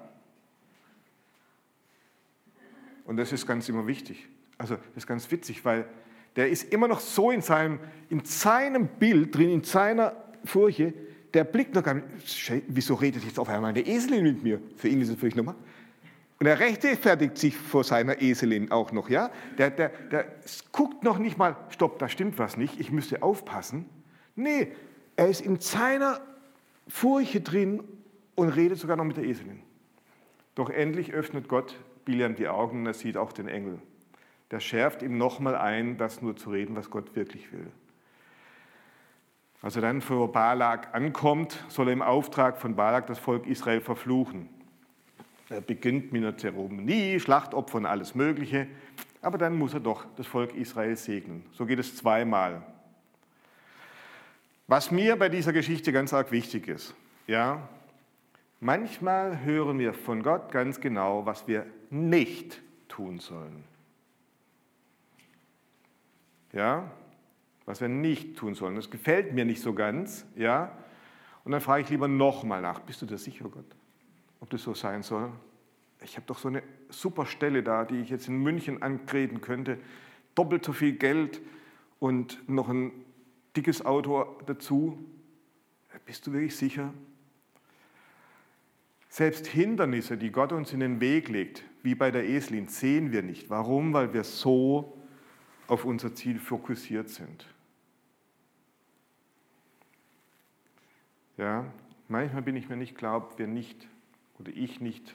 Und 3.09 3.17
das 3.17 3.33
ist 3.33 3.47
ganz 3.47 3.67
immer 3.71 3.87
wichtig. 3.87 4.29
Also 4.59 4.75
das 4.75 4.99
ist 4.99 5.07
ganz 5.07 5.31
witzig, 5.31 5.65
weil 5.65 5.87
der 6.37 6.51
ist 6.51 6.75
immer 6.75 6.87
noch 6.89 7.01
so 7.01 7.31
in 7.31 7.41
seinem, 7.41 7.81
in 8.11 8.23
seinem 8.23 8.87
Bild 8.87 9.35
drin, 9.35 9.49
in 9.49 9.65
seiner 9.65 10.15
Furche, 10.45 10.93
der 11.33 11.45
blickt 11.45 11.75
noch 11.75 11.83
gar 11.83 11.95
nicht, 11.95 12.07
wieso 12.69 12.95
redet 12.95 13.25
jetzt 13.25 13.39
auf 13.39 13.49
einmal 13.49 13.71
eine 13.71 13.81
Eselin 13.81 14.25
mit 14.25 14.43
mir? 14.43 14.61
Für 14.77 14.89
ihn 14.89 15.01
ist 15.01 15.09
es 15.09 15.17
völlig 15.17 15.37
normal. 15.37 15.55
Und 16.39 16.47
er 16.47 16.61
rechtfertigt 16.61 17.39
sich 17.39 17.57
vor 17.57 17.83
seiner 17.83 18.21
Eselin 18.21 18.71
auch 18.71 18.93
noch, 18.93 19.09
ja? 19.09 19.31
Der, 19.57 19.71
der, 19.71 19.89
der 19.89 20.27
guckt 20.71 21.03
noch 21.03 21.19
nicht 21.19 21.39
mal, 21.39 21.57
stopp, 21.71 21.99
da 21.99 22.11
stimmt 22.11 22.39
was 22.39 22.59
nicht, 22.59 22.79
ich 22.79 22.93
müsste 22.93 23.23
aufpassen. 23.23 23.87
Nee, 24.37 24.69
er 25.17 25.29
ist 25.29 25.41
in 25.41 25.61
seiner 25.61 26.21
Furche 26.87 27.41
drin 27.41 27.83
und 28.35 28.51
redet 28.51 28.79
sogar 28.79 28.99
noch 28.99 29.05
mit 29.05 29.17
der 29.17 29.25
Eselin. 29.25 29.63
Doch 30.55 30.69
endlich 30.69 31.15
öffnet 31.15 31.49
Gott 31.49 31.75
Biliam 32.09 32.35
die 32.35 32.49
Augen 32.49 32.81
und 32.81 32.87
er 32.87 32.95
sieht 32.95 33.19
auch 33.19 33.33
den 33.33 33.49
Engel. 33.49 33.83
Der 34.51 34.61
schärft 34.61 35.03
ihm 35.03 35.19
nochmal 35.19 35.55
ein, 35.55 35.99
das 35.99 36.23
nur 36.23 36.37
zu 36.37 36.49
reden, 36.49 36.75
was 36.75 36.89
Gott 36.89 37.15
wirklich 37.15 37.53
will. 37.53 37.71
Als 39.61 39.77
er 39.77 39.83
dann 39.83 40.01
vor 40.01 40.33
Balak 40.33 40.95
ankommt, 40.95 41.63
soll 41.69 41.89
er 41.89 41.93
im 41.93 42.01
Auftrag 42.01 42.57
von 42.57 42.75
Balak 42.75 43.09
das 43.09 43.19
Volk 43.19 43.47
Israel 43.47 43.83
verfluchen. 43.83 44.49
Er 45.51 45.61
beginnt 45.61 46.11
mit 46.11 46.23
einer 46.23 46.35
Zeremonie, 46.35 47.21
Schlachtopfer 47.21 47.77
und 47.77 47.85
alles 47.85 48.15
Mögliche, 48.15 48.69
aber 49.21 49.37
dann 49.37 49.59
muss 49.59 49.75
er 49.75 49.81
doch 49.81 50.07
das 50.17 50.27
Volk 50.27 50.55
Israel 50.55 50.97
segnen. 50.97 51.45
So 51.53 51.67
geht 51.67 51.79
es 51.79 51.95
zweimal. 51.95 52.63
Was 54.67 54.91
mir 54.91 55.17
bei 55.17 55.29
dieser 55.29 55.53
Geschichte 55.53 55.93
ganz 55.93 56.15
arg 56.15 56.33
wichtig 56.33 56.69
ist, 56.69 56.95
ja, 57.27 57.69
manchmal 58.61 59.45
hören 59.45 59.79
wir 59.79 59.95
von 59.95 60.23
Gott 60.23 60.53
ganz 60.53 60.81
genau, 60.81 61.27
was 61.27 61.47
wir 61.47 61.67
nicht 61.91 62.61
tun 62.89 63.19
sollen. 63.19 63.65
Ja, 66.53 66.91
was 67.67 67.81
wir 67.81 67.89
nicht 67.89 68.37
tun 68.37 68.55
sollen. 68.55 68.77
Das 68.77 68.91
gefällt 68.91 69.35
mir 69.35 69.45
nicht 69.45 69.61
so 69.61 69.75
ganz, 69.75 70.25
ja. 70.37 70.77
Und 71.45 71.53
dann 71.53 71.61
frage 71.61 71.83
ich 71.83 71.91
lieber 71.91 72.09
nochmal 72.09 72.63
nach, 72.63 72.81
bist 72.81 73.03
du 73.03 73.07
dir 73.07 73.19
sicher, 73.19 73.49
Gott? 73.49 73.65
ob 74.41 74.51
das 74.51 74.63
so 74.63 74.75
sein 74.75 75.03
soll. 75.03 75.31
Ich 76.03 76.17
habe 76.17 76.27
doch 76.27 76.39
so 76.39 76.49
eine 76.49 76.63
super 76.91 77.27
Stelle 77.27 77.63
da, 77.63 77.85
die 77.85 78.01
ich 78.01 78.11
jetzt 78.11 78.29
in 78.29 78.37
München 78.43 78.83
antreten 78.83 79.41
könnte. 79.41 79.79
Doppelt 80.35 80.65
so 80.65 80.73
viel 80.73 80.93
Geld 80.93 81.41
und 81.99 82.49
noch 82.49 82.69
ein 82.69 82.93
dickes 83.57 83.85
Auto 83.85 84.25
dazu. 84.47 84.99
Bist 86.07 86.27
du 86.27 86.33
wirklich 86.33 86.57
sicher? 86.57 86.95
Selbst 89.09 89.47
Hindernisse, 89.47 90.17
die 90.19 90.31
Gott 90.31 90.53
uns 90.53 90.73
in 90.73 90.81
den 90.81 91.01
Weg 91.01 91.29
legt, 91.29 91.65
wie 91.83 91.95
bei 91.95 92.11
der 92.11 92.29
Eslin, 92.29 92.69
sehen 92.69 93.13
wir 93.13 93.23
nicht. 93.23 93.49
Warum? 93.49 93.93
Weil 93.93 94.13
wir 94.13 94.25
so 94.25 94.99
auf 95.67 95.85
unser 95.85 96.15
Ziel 96.15 96.39
fokussiert 96.39 97.09
sind. 97.09 97.47
Ja, 101.37 101.65
manchmal 102.09 102.43
bin 102.43 102.57
ich 102.57 102.69
mir 102.69 102.77
nicht 102.77 102.97
klar, 102.97 103.17
ob 103.17 103.39
wir 103.39 103.47
nicht 103.47 103.89
oder 104.39 104.53
ich 104.55 104.81
nicht 104.81 105.15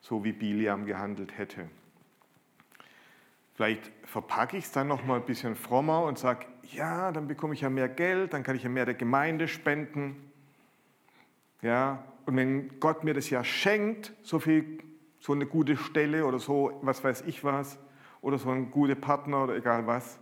so 0.00 0.24
wie 0.24 0.32
Biliam 0.32 0.86
gehandelt 0.86 1.38
hätte. 1.38 1.68
Vielleicht 3.54 3.92
verpacke 4.04 4.56
ich 4.56 4.64
es 4.64 4.72
dann 4.72 4.88
noch 4.88 5.04
mal 5.04 5.16
ein 5.16 5.26
bisschen 5.26 5.54
frommer 5.54 6.04
und 6.04 6.18
sage, 6.18 6.46
ja, 6.62 7.12
dann 7.12 7.28
bekomme 7.28 7.54
ich 7.54 7.60
ja 7.60 7.70
mehr 7.70 7.88
Geld, 7.88 8.32
dann 8.32 8.42
kann 8.42 8.56
ich 8.56 8.62
ja 8.62 8.68
mehr 8.68 8.86
der 8.86 8.94
Gemeinde 8.94 9.46
spenden. 9.46 10.31
Ja, 11.62 12.04
und 12.26 12.36
wenn 12.36 12.80
Gott 12.80 13.04
mir 13.04 13.14
das 13.14 13.30
ja 13.30 13.44
schenkt, 13.44 14.12
so 14.22 14.38
viel, 14.38 14.78
so 15.20 15.32
eine 15.32 15.46
gute 15.46 15.76
Stelle 15.76 16.26
oder 16.26 16.38
so, 16.38 16.78
was 16.82 17.02
weiß 17.02 17.22
ich 17.22 17.42
was, 17.44 17.78
oder 18.20 18.38
so 18.38 18.50
ein 18.50 18.70
guter 18.70 18.94
Partner 18.94 19.44
oder 19.44 19.56
egal 19.56 19.86
was, 19.86 20.18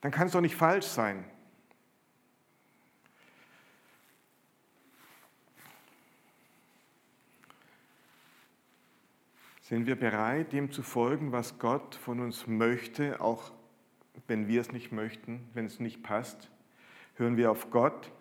dann 0.00 0.12
kann 0.12 0.26
es 0.26 0.32
doch 0.32 0.40
nicht 0.40 0.56
falsch 0.56 0.86
sein. 0.86 1.24
Sind 9.62 9.86
wir 9.86 9.96
bereit, 9.96 10.52
dem 10.52 10.70
zu 10.70 10.82
folgen, 10.82 11.32
was 11.32 11.58
Gott 11.58 11.94
von 11.94 12.20
uns 12.20 12.46
möchte, 12.46 13.20
auch 13.20 13.50
wenn 14.26 14.46
wir 14.46 14.60
es 14.60 14.72
nicht 14.72 14.92
möchten, 14.92 15.48
wenn 15.54 15.64
es 15.64 15.80
nicht 15.80 16.02
passt? 16.02 16.50
Hören 17.14 17.38
wir 17.38 17.50
auf 17.50 17.70
Gott 17.70 18.12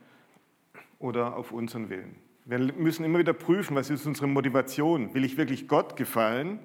oder 0.99 1.35
auf 1.35 1.51
unseren 1.51 1.89
Willen? 1.89 2.22
Wir 2.45 2.59
müssen 2.59 3.05
immer 3.05 3.19
wieder 3.19 3.33
prüfen, 3.33 3.75
was 3.75 3.89
ist 3.89 4.05
unsere 4.05 4.27
Motivation? 4.27 5.13
Will 5.13 5.23
ich 5.23 5.37
wirklich 5.37 5.67
Gott 5.67 5.95
gefallen? 5.95 6.59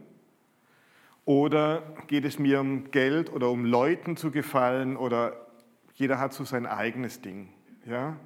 Oder 1.24 1.82
geht 2.08 2.24
es 2.24 2.38
mir 2.38 2.60
um 2.60 2.90
Geld 2.90 3.30
oder 3.30 3.50
um 3.50 3.64
Leuten 3.64 4.16
zu 4.16 4.30
gefallen? 4.30 4.96
Oder 4.96 5.46
jeder 5.94 6.18
hat 6.18 6.32
so 6.32 6.44
sein 6.44 6.66
eigenes 6.66 7.20
Ding. 7.20 7.52
Ja? 7.86 8.16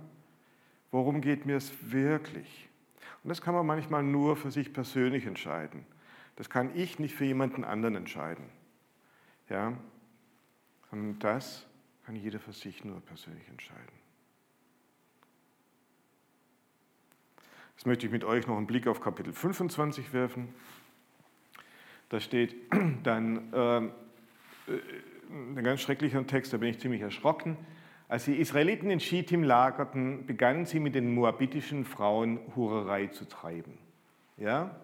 Worum 0.91 1.21
geht 1.21 1.45
mir 1.45 1.57
es 1.57 1.73
wirklich? 1.93 2.69
Und 3.23 3.29
das 3.29 3.43
kann 3.43 3.55
man 3.55 3.67
manchmal 3.67 4.03
nur 4.03 4.37
für 4.37 4.51
sich 4.51 4.73
persönlich 4.73 5.27
entscheiden. 5.27 5.85
Das 6.37 6.49
kann 6.49 6.71
ich 6.75 6.99
nicht 6.99 7.15
für 7.15 7.25
jemanden 7.25 7.65
anderen 7.65 7.97
entscheiden. 7.97 8.45
Ja? 9.51 9.75
Sondern 10.91 11.19
das 11.19 11.67
kann 12.07 12.17
jeder 12.17 12.41
für 12.41 12.53
sich 12.53 12.85
nur 12.85 13.01
persönlich 13.01 13.47
entscheiden. 13.49 14.02
Jetzt 17.83 17.87
möchte 17.89 18.07
ich 18.07 18.13
mit 18.13 18.23
euch 18.23 18.47
noch 18.47 18.57
einen 18.57 18.69
Blick 18.69 18.87
auf 18.87 19.01
Kapitel 19.01 19.33
25 19.33 20.13
werfen. 20.13 20.55
Da 22.11 22.21
steht 22.21 22.55
dann 23.03 23.53
äh, 23.53 23.79
äh, 23.79 23.91
ein 25.33 25.65
ganz 25.65 25.81
schrecklicher 25.81 26.25
Text, 26.25 26.53
da 26.53 26.59
bin 26.59 26.69
ich 26.69 26.79
ziemlich 26.79 27.03
erschrocken. 27.03 27.57
Als 28.07 28.27
die 28.27 28.37
Israeliten 28.37 28.89
in 28.89 29.01
Schittim 29.01 29.43
lagerten, 29.43 30.27
begannen 30.27 30.65
sie 30.65 30.79
mit 30.79 30.95
den 30.95 31.13
moabitischen 31.13 31.85
Frauen 31.85 32.39
Hurerei 32.55 33.09
zu 33.09 33.29
treiben. 33.29 33.77
Ja? 34.37 34.77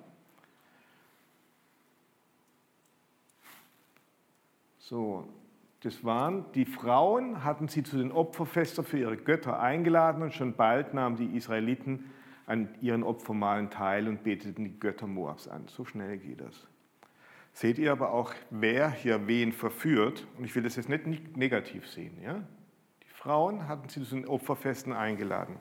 So, 4.80 5.28
das 5.82 6.02
waren, 6.02 6.46
die 6.56 6.64
Frauen 6.64 7.44
hatten 7.44 7.68
sie 7.68 7.84
zu 7.84 7.96
den 7.96 8.10
Opferfesten 8.10 8.82
für 8.82 8.98
ihre 8.98 9.16
Götter 9.16 9.60
eingeladen 9.60 10.24
und 10.24 10.34
schon 10.34 10.54
bald 10.54 10.94
nahmen 10.94 11.14
die 11.14 11.36
Israeliten 11.36 12.10
an 12.48 12.68
ihren 12.80 13.02
Opfermalen 13.02 13.68
teil 13.68 14.08
und 14.08 14.22
beteten 14.22 14.64
die 14.64 14.80
Götter 14.80 15.06
Moabs 15.06 15.48
an. 15.48 15.68
So 15.68 15.84
schnell 15.84 16.16
geht 16.16 16.40
das. 16.40 16.66
Seht 17.52 17.78
ihr 17.78 17.92
aber 17.92 18.12
auch, 18.12 18.32
wer 18.50 18.90
hier 18.90 19.26
wen 19.26 19.52
verführt, 19.52 20.26
und 20.38 20.44
ich 20.44 20.54
will 20.54 20.62
das 20.62 20.76
jetzt 20.76 20.88
nicht 20.88 21.36
negativ 21.36 21.86
sehen. 21.86 22.16
Ja? 22.22 22.42
Die 23.02 23.14
Frauen 23.14 23.68
hatten 23.68 23.90
sie 23.90 24.02
zu 24.02 24.14
den 24.14 24.26
Opferfesten 24.26 24.94
eingeladen. 24.94 25.56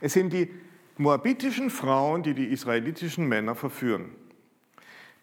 Es 0.00 0.12
sind 0.12 0.32
die 0.32 0.48
moabitischen 0.96 1.70
Frauen, 1.70 2.22
die 2.22 2.34
die 2.34 2.46
israelitischen 2.46 3.26
Männer 3.26 3.56
verführen. 3.56 4.10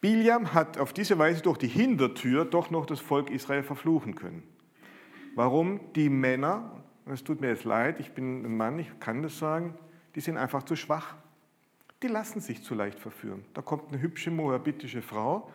Biliam 0.02 0.54
hat 0.54 0.78
auf 0.78 0.92
diese 0.92 1.18
Weise 1.18 1.42
durch 1.44 1.58
die 1.58 1.68
Hintertür 1.68 2.44
doch 2.44 2.72
noch 2.72 2.86
das 2.86 3.00
Volk 3.00 3.30
Israel 3.30 3.64
verfluchen 3.64 4.16
können. 4.16 4.44
Warum? 5.36 5.80
Die 5.94 6.10
Männer, 6.10 6.84
es 7.06 7.24
tut 7.24 7.40
mir 7.40 7.48
jetzt 7.48 7.64
leid, 7.64 8.02
ich 8.02 8.12
bin 8.12 8.44
ein 8.44 8.58
Mann, 8.58 8.80
ich 8.80 9.00
kann 9.00 9.24
das 9.24 9.40
sagen, 9.40 9.76
die 10.16 10.22
sind 10.22 10.38
einfach 10.38 10.64
zu 10.64 10.76
schwach. 10.76 11.16
Die 12.02 12.08
lassen 12.08 12.40
sich 12.40 12.64
zu 12.64 12.76
leicht 12.76 13.00
verführen. 13.00 13.46
Da 13.54 13.62
kommt 13.62 13.92
eine 13.92 14.02
hübsche, 14.02 14.32
moabitische 14.32 15.02
Frau 15.02 15.52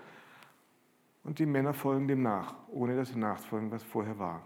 und 1.25 1.39
die 1.39 1.47
Männer 1.47 1.73
folgen 1.73 2.07
dem 2.07 2.23
nach, 2.23 2.55
ohne 2.69 2.97
dass 2.97 3.09
sie 3.09 3.19
nachfolgen, 3.19 3.71
was 3.71 3.83
vorher 3.83 4.19
war. 4.19 4.43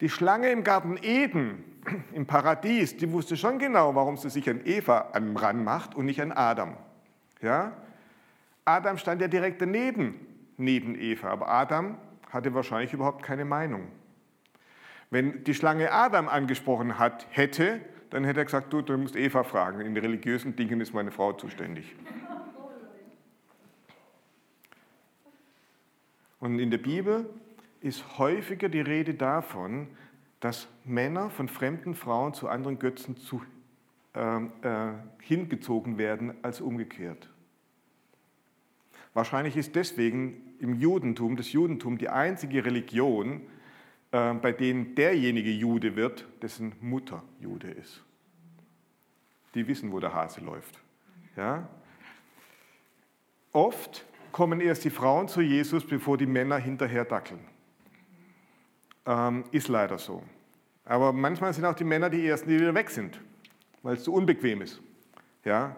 Die 0.00 0.08
Schlange 0.08 0.50
im 0.50 0.64
Garten 0.64 0.98
Eden, 1.00 1.64
im 2.12 2.26
Paradies, 2.26 2.96
die 2.96 3.10
wusste 3.12 3.36
schon 3.36 3.58
genau, 3.58 3.94
warum 3.94 4.16
sie 4.16 4.30
sich 4.30 4.48
an 4.48 4.60
Eva 4.64 5.12
ranmacht 5.12 5.94
und 5.94 6.06
nicht 6.06 6.20
an 6.20 6.32
Adam. 6.32 6.76
Ja? 7.40 7.72
Adam 8.64 8.96
stand 8.96 9.20
ja 9.20 9.28
direkt 9.28 9.60
daneben, 9.60 10.26
neben 10.56 10.94
Eva, 10.94 11.30
aber 11.30 11.48
Adam 11.48 11.98
hatte 12.30 12.54
wahrscheinlich 12.54 12.92
überhaupt 12.92 13.22
keine 13.22 13.44
Meinung. 13.44 13.88
Wenn 15.10 15.44
die 15.44 15.54
Schlange 15.54 15.92
Adam 15.92 16.28
angesprochen 16.28 16.98
hat, 16.98 17.26
hätte, 17.30 17.80
dann 18.12 18.24
hätte 18.24 18.40
er 18.40 18.44
gesagt, 18.44 18.70
du, 18.72 18.82
du 18.82 18.96
musst 18.98 19.16
Eva 19.16 19.42
fragen, 19.42 19.80
in 19.80 19.96
religiösen 19.96 20.54
Dingen 20.54 20.82
ist 20.82 20.92
meine 20.92 21.10
Frau 21.10 21.32
zuständig. 21.32 21.94
Und 26.38 26.58
in 26.58 26.70
der 26.70 26.78
Bibel 26.78 27.26
ist 27.80 28.18
häufiger 28.18 28.68
die 28.68 28.82
Rede 28.82 29.14
davon, 29.14 29.88
dass 30.40 30.68
Männer 30.84 31.30
von 31.30 31.48
fremden 31.48 31.94
Frauen 31.94 32.34
zu 32.34 32.48
anderen 32.48 32.78
Götzen 32.78 33.16
zu, 33.16 33.42
äh, 34.14 34.36
äh, 34.36 34.92
hingezogen 35.20 35.96
werden 35.96 36.34
als 36.42 36.60
umgekehrt. 36.60 37.30
Wahrscheinlich 39.14 39.56
ist 39.56 39.74
deswegen 39.74 40.54
im 40.58 40.74
Judentum, 40.74 41.36
das 41.36 41.52
Judentum 41.52 41.96
die 41.96 42.10
einzige 42.10 42.64
Religion, 42.64 43.40
bei 44.12 44.52
denen 44.52 44.94
derjenige 44.94 45.50
Jude 45.50 45.96
wird, 45.96 46.26
dessen 46.42 46.74
Mutter 46.80 47.22
Jude 47.40 47.70
ist. 47.70 48.04
Die 49.54 49.66
wissen, 49.66 49.90
wo 49.90 50.00
der 50.00 50.12
Hase 50.12 50.42
läuft. 50.42 50.78
Ja? 51.34 51.66
Oft 53.52 54.04
kommen 54.30 54.60
erst 54.60 54.84
die 54.84 54.90
Frauen 54.90 55.28
zu 55.28 55.40
Jesus, 55.40 55.86
bevor 55.86 56.18
die 56.18 56.26
Männer 56.26 56.58
hinterher 56.58 57.06
dackeln. 57.06 57.40
Ähm, 59.06 59.44
ist 59.50 59.68
leider 59.68 59.98
so. 59.98 60.22
Aber 60.84 61.12
manchmal 61.12 61.54
sind 61.54 61.64
auch 61.64 61.74
die 61.74 61.84
Männer 61.84 62.10
die 62.10 62.26
Ersten, 62.26 62.50
die 62.50 62.60
wieder 62.60 62.74
weg 62.74 62.90
sind, 62.90 63.18
weil 63.82 63.96
es 63.96 64.04
zu 64.04 64.12
unbequem 64.12 64.60
ist. 64.60 64.82
Ja? 65.44 65.74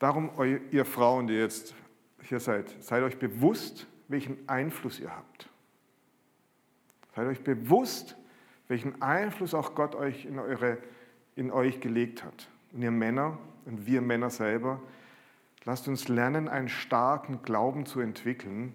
Darum, 0.00 0.30
ihr 0.70 0.84
Frauen, 0.84 1.28
die 1.28 1.34
jetzt 1.34 1.74
hier 2.22 2.40
seid, 2.40 2.74
seid 2.82 3.02
euch 3.02 3.18
bewusst, 3.18 3.86
welchen 4.08 4.48
Einfluss 4.48 4.98
ihr 4.98 5.14
habt. 5.14 5.49
Seid 7.14 7.26
euch 7.26 7.42
bewusst, 7.42 8.16
welchen 8.68 9.02
Einfluss 9.02 9.54
auch 9.54 9.74
Gott 9.74 9.94
euch 9.94 10.24
in, 10.24 10.38
eure, 10.38 10.78
in 11.36 11.50
euch 11.50 11.80
gelegt 11.80 12.24
hat. 12.24 12.48
Und 12.72 12.82
ihr 12.82 12.90
Männer 12.90 13.38
und 13.64 13.86
wir 13.86 14.00
Männer 14.00 14.30
selber, 14.30 14.80
lasst 15.64 15.88
uns 15.88 16.08
lernen, 16.08 16.48
einen 16.48 16.68
starken 16.68 17.42
Glauben 17.42 17.86
zu 17.86 18.00
entwickeln, 18.00 18.72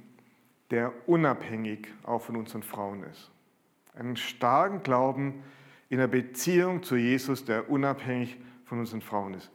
der 0.71 0.91
unabhängig 1.07 1.87
auch 2.03 2.21
von 2.21 2.35
unseren 2.35 2.63
Frauen 2.63 3.03
ist. 3.03 3.31
Einen 3.95 4.17
starken 4.17 4.83
Glauben 4.83 5.43
in 5.89 5.99
der 5.99 6.07
Beziehung 6.07 6.83
zu 6.83 6.95
Jesus, 6.97 7.45
der 7.45 7.69
unabhängig 7.69 8.37
von 8.65 8.79
unseren 8.79 9.01
Frauen 9.01 9.35
ist 9.35 9.51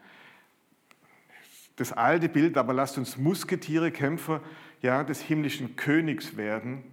das 1.80 1.94
alte 1.94 2.28
Bild, 2.28 2.58
aber 2.58 2.74
lasst 2.74 2.98
uns 2.98 3.16
Musketiere, 3.16 3.90
Kämpfer 3.90 4.42
ja, 4.82 5.02
des 5.02 5.22
himmlischen 5.22 5.76
Königs 5.76 6.36
werden, 6.36 6.84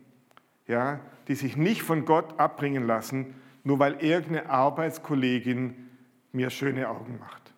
ja, 0.68 1.00
die 1.28 1.36
sich 1.36 1.58
nicht 1.58 1.84
von 1.84 2.06
Gott 2.06 2.40
abbringen 2.40 2.86
lassen, 2.86 3.36
nur 3.64 3.80
weil 3.80 3.96
irgendeine 3.96 4.50
Arbeitskollegin 4.50 5.90
mir 6.32 6.50
schöne 6.50 6.90
Augen 6.90 7.20
macht. 7.20 7.54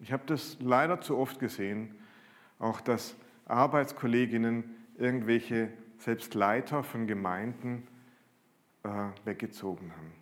Ich 0.00 0.12
habe 0.12 0.24
das 0.26 0.56
leider 0.60 1.00
zu 1.00 1.16
oft 1.16 1.38
gesehen, 1.38 1.94
auch 2.58 2.80
dass 2.80 3.16
Arbeitskolleginnen 3.46 4.64
irgendwelche 4.96 5.70
selbst 5.98 6.34
Leiter 6.34 6.82
von 6.82 7.06
Gemeinden 7.06 7.86
äh, 8.82 8.88
weggezogen 9.24 9.92
haben. 9.92 10.12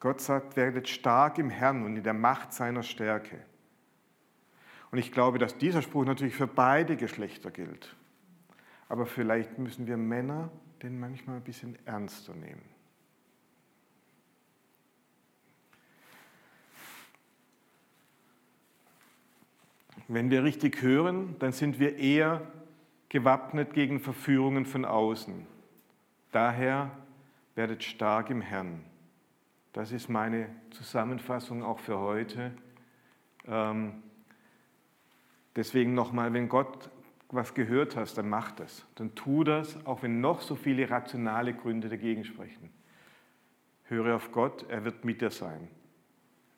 Gott 0.00 0.20
sagt, 0.20 0.56
werdet 0.56 0.88
stark 0.88 1.38
im 1.38 1.50
Herrn 1.50 1.84
und 1.84 1.96
in 1.96 2.02
der 2.02 2.14
Macht 2.14 2.52
seiner 2.52 2.82
Stärke. 2.82 3.38
Und 4.90 4.98
ich 4.98 5.12
glaube, 5.12 5.38
dass 5.38 5.58
dieser 5.58 5.82
Spruch 5.82 6.04
natürlich 6.04 6.34
für 6.34 6.46
beide 6.46 6.96
Geschlechter 6.96 7.50
gilt. 7.50 7.96
Aber 8.88 9.06
vielleicht 9.06 9.58
müssen 9.58 9.86
wir 9.86 9.96
Männer 9.96 10.50
den 10.82 10.98
manchmal 10.98 11.36
ein 11.36 11.42
bisschen 11.42 11.76
ernster 11.86 12.34
nehmen. 12.34 12.62
Wenn 20.06 20.30
wir 20.30 20.42
richtig 20.42 20.80
hören, 20.80 21.36
dann 21.38 21.52
sind 21.52 21.78
wir 21.78 21.96
eher 21.98 22.40
gewappnet 23.10 23.74
gegen 23.74 24.00
Verführungen 24.00 24.64
von 24.64 24.84
außen. 24.84 25.46
Daher 26.32 26.90
werdet 27.54 27.84
stark 27.84 28.30
im 28.30 28.40
Herrn. 28.40 28.82
Das 29.74 29.92
ist 29.92 30.08
meine 30.08 30.48
Zusammenfassung 30.70 31.62
auch 31.62 31.78
für 31.78 31.98
heute. 31.98 32.52
Ähm, 33.46 34.02
Deswegen 35.58 35.92
nochmal, 35.92 36.32
wenn 36.34 36.48
Gott 36.48 36.88
was 37.30 37.54
gehört 37.54 37.96
hast, 37.96 38.16
dann 38.16 38.28
mach 38.28 38.52
das. 38.52 38.86
Dann 38.94 39.14
tu 39.14 39.44
das, 39.44 39.84
auch 39.86 40.02
wenn 40.02 40.20
noch 40.20 40.40
so 40.40 40.56
viele 40.56 40.88
rationale 40.88 41.54
Gründe 41.54 41.88
dagegen 41.88 42.24
sprechen. 42.24 42.70
Höre 43.84 44.16
auf 44.16 44.32
Gott, 44.32 44.66
er 44.68 44.84
wird 44.84 45.04
mit 45.04 45.20
dir 45.20 45.30
sein. 45.30 45.68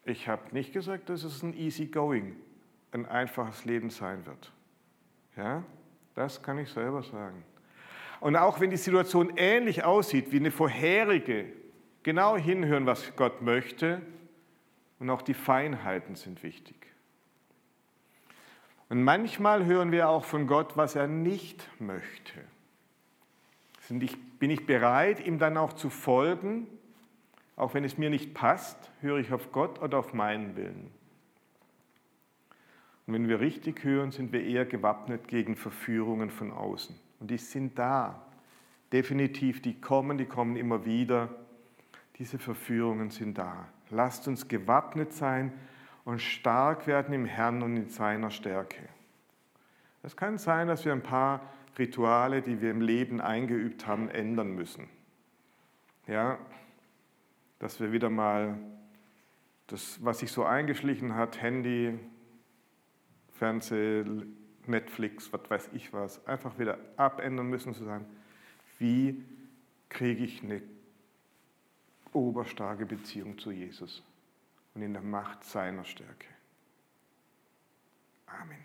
Ich 0.05 0.29
habe 0.29 0.43
nicht 0.53 0.73
gesagt, 0.73 1.09
dass 1.09 1.25
es 1.25 1.43
ein 1.43 1.55
easy 1.55 1.87
going, 1.87 2.37
ein 2.93 3.07
einfaches 3.07 3.65
Leben 3.65 3.91
sein 3.91 4.25
wird. 4.27 4.53
Ja, 5.37 5.63
das 6.15 6.43
kann 6.43 6.59
ich 6.59 6.69
selber 6.71 7.03
sagen. 7.03 7.45
Und 8.21 8.37
auch 8.37 8.61
wenn 8.61 8.71
die 8.71 8.77
Situation 8.77 9.33
ähnlich 9.37 9.85
aussieht 9.85 10.31
wie 10.31 10.37
eine 10.37 10.51
vorherige, 10.51 11.47
genau 12.03 12.37
hinhören, 12.37 12.87
was 12.87 13.15
Gott 13.17 13.43
möchte. 13.43 14.03
Und 14.99 15.09
auch 15.09 15.23
die 15.23 15.35
Feinheiten 15.35 16.15
sind 16.15 16.43
wichtig. 16.43 16.90
Und 18.91 19.05
manchmal 19.05 19.67
hören 19.67 19.93
wir 19.93 20.09
auch 20.09 20.25
von 20.25 20.49
Gott, 20.49 20.77
was 20.77 20.97
er 20.97 21.07
nicht 21.07 21.67
möchte. 21.79 22.41
Bin 23.89 24.51
ich 24.51 24.67
bereit, 24.67 25.25
ihm 25.25 25.39
dann 25.39 25.57
auch 25.57 25.73
zu 25.73 25.91
folgen, 25.91 26.67
auch 27.55 27.73
wenn 27.73 27.85
es 27.85 27.99
mir 27.99 28.11
nicht 28.11 28.35
passt, 28.35 28.91
höre 29.01 29.19
ich 29.19 29.33
auf 29.33 29.53
Gott 29.53 29.81
oder 29.81 29.99
auf 29.99 30.13
meinen 30.13 30.57
Willen. 30.57 30.91
Und 33.07 33.15
wenn 33.15 33.29
wir 33.29 33.39
richtig 33.39 33.85
hören, 33.85 34.11
sind 34.11 34.33
wir 34.33 34.43
eher 34.45 34.67
gewappnet 34.67 35.29
gegen 35.29 35.57
Verführungen 35.57 36.31
von 36.31 36.53
außen. 36.53 36.97
Und 37.21 37.31
die 37.31 37.39
sind 37.39 37.79
da. 37.79 38.27
Definitiv, 38.93 39.63
die 39.63 39.81
kommen, 39.81 40.19
die 40.19 40.27
kommen 40.27 40.57
immer 40.57 40.85
wieder. 40.85 41.29
Diese 42.19 42.39
Verführungen 42.39 43.11
sind 43.11 43.39
da. 43.39 43.69
Lasst 43.91 44.27
uns 44.27 44.49
gewappnet 44.49 45.13
sein 45.13 45.53
und 46.11 46.21
stark 46.21 46.89
werden 46.89 47.15
im 47.15 47.25
Herrn 47.25 47.63
und 47.63 47.77
in 47.77 47.89
seiner 47.89 48.33
Stärke. 48.33 48.89
Es 50.03 50.17
kann 50.17 50.39
sein, 50.39 50.67
dass 50.67 50.85
wir 50.85 50.91
ein 50.91 51.05
paar 51.05 51.41
Rituale, 51.79 52.43
die 52.43 52.61
wir 52.61 52.73
im 52.73 52.81
Leben 52.81 53.21
eingeübt 53.21 53.87
haben, 53.87 54.09
ändern 54.09 54.51
müssen. 54.57 54.89
Ja, 56.09 56.41
dass 57.61 57.79
wir 57.79 57.93
wieder 57.93 58.11
mal 58.11 58.59
das, 59.69 60.05
was 60.05 60.19
sich 60.19 60.33
so 60.33 60.45
eingeschlichen 60.45 61.15
hat, 61.15 61.41
Handy, 61.41 61.97
Fernseh, 63.35 64.05
Netflix, 64.67 65.33
was 65.33 65.49
weiß 65.49 65.71
ich 65.75 65.93
was, 65.93 66.27
einfach 66.27 66.59
wieder 66.59 66.77
abändern 66.97 67.47
müssen, 67.47 67.73
zu 67.73 67.85
sagen, 67.85 68.05
wie 68.81 69.25
kriege 69.89 70.25
ich 70.25 70.43
eine 70.43 70.61
oberstarke 72.13 72.85
Beziehung 72.85 73.39
zu 73.39 73.53
Jesus? 73.53 74.03
Und 74.75 74.83
in 74.83 74.93
der 74.93 75.03
Macht 75.03 75.45
seiner 75.45 75.85
Stärke. 75.85 76.27
Amen. 78.27 78.59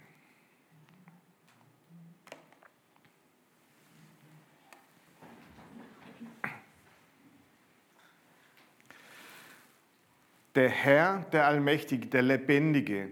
Der 10.56 10.70
Herr, 10.70 11.26
der 11.34 11.48
Allmächtige, 11.48 12.08
der 12.08 12.22
Lebendige, 12.22 13.12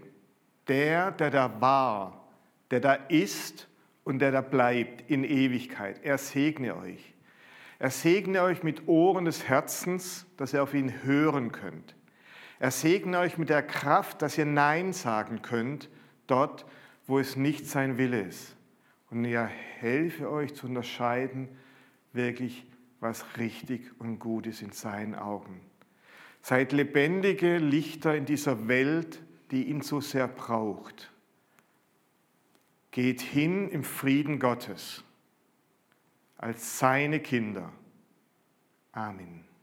der, 0.66 1.10
der 1.10 1.30
da 1.30 1.60
war, 1.60 2.26
der 2.70 2.80
da 2.80 2.94
ist 2.94 3.68
und 4.02 4.20
der 4.20 4.32
da 4.32 4.40
bleibt 4.40 5.10
in 5.10 5.24
Ewigkeit, 5.24 6.02
er 6.02 6.16
segne 6.16 6.74
euch. 6.76 7.12
Er 7.78 7.90
segne 7.90 8.40
euch 8.42 8.62
mit 8.62 8.88
Ohren 8.88 9.26
des 9.26 9.46
Herzens, 9.46 10.26
dass 10.38 10.54
ihr 10.54 10.62
auf 10.62 10.72
ihn 10.72 11.02
hören 11.02 11.52
könnt. 11.52 11.94
Er 12.64 12.70
segne 12.70 13.18
euch 13.18 13.36
mit 13.36 13.50
der 13.50 13.62
Kraft, 13.62 14.22
dass 14.22 14.38
ihr 14.38 14.46
Nein 14.46 14.94
sagen 14.94 15.42
könnt, 15.42 15.90
dort, 16.26 16.64
wo 17.06 17.18
es 17.18 17.36
nicht 17.36 17.66
sein 17.66 17.98
Wille 17.98 18.22
ist. 18.22 18.56
Und 19.10 19.26
er 19.26 19.44
helfe 19.44 20.30
euch 20.30 20.54
zu 20.54 20.68
unterscheiden, 20.68 21.50
wirklich, 22.14 22.64
was 23.00 23.36
richtig 23.36 23.90
und 23.98 24.18
gut 24.18 24.46
ist 24.46 24.62
in 24.62 24.72
seinen 24.72 25.14
Augen. 25.14 25.60
Seid 26.40 26.72
lebendige 26.72 27.58
Lichter 27.58 28.16
in 28.16 28.24
dieser 28.24 28.66
Welt, 28.66 29.20
die 29.50 29.64
ihn 29.64 29.82
so 29.82 30.00
sehr 30.00 30.26
braucht. 30.26 31.12
Geht 32.92 33.20
hin 33.20 33.68
im 33.68 33.84
Frieden 33.84 34.38
Gottes 34.38 35.04
als 36.38 36.78
seine 36.78 37.20
Kinder. 37.20 37.70
Amen. 38.92 39.53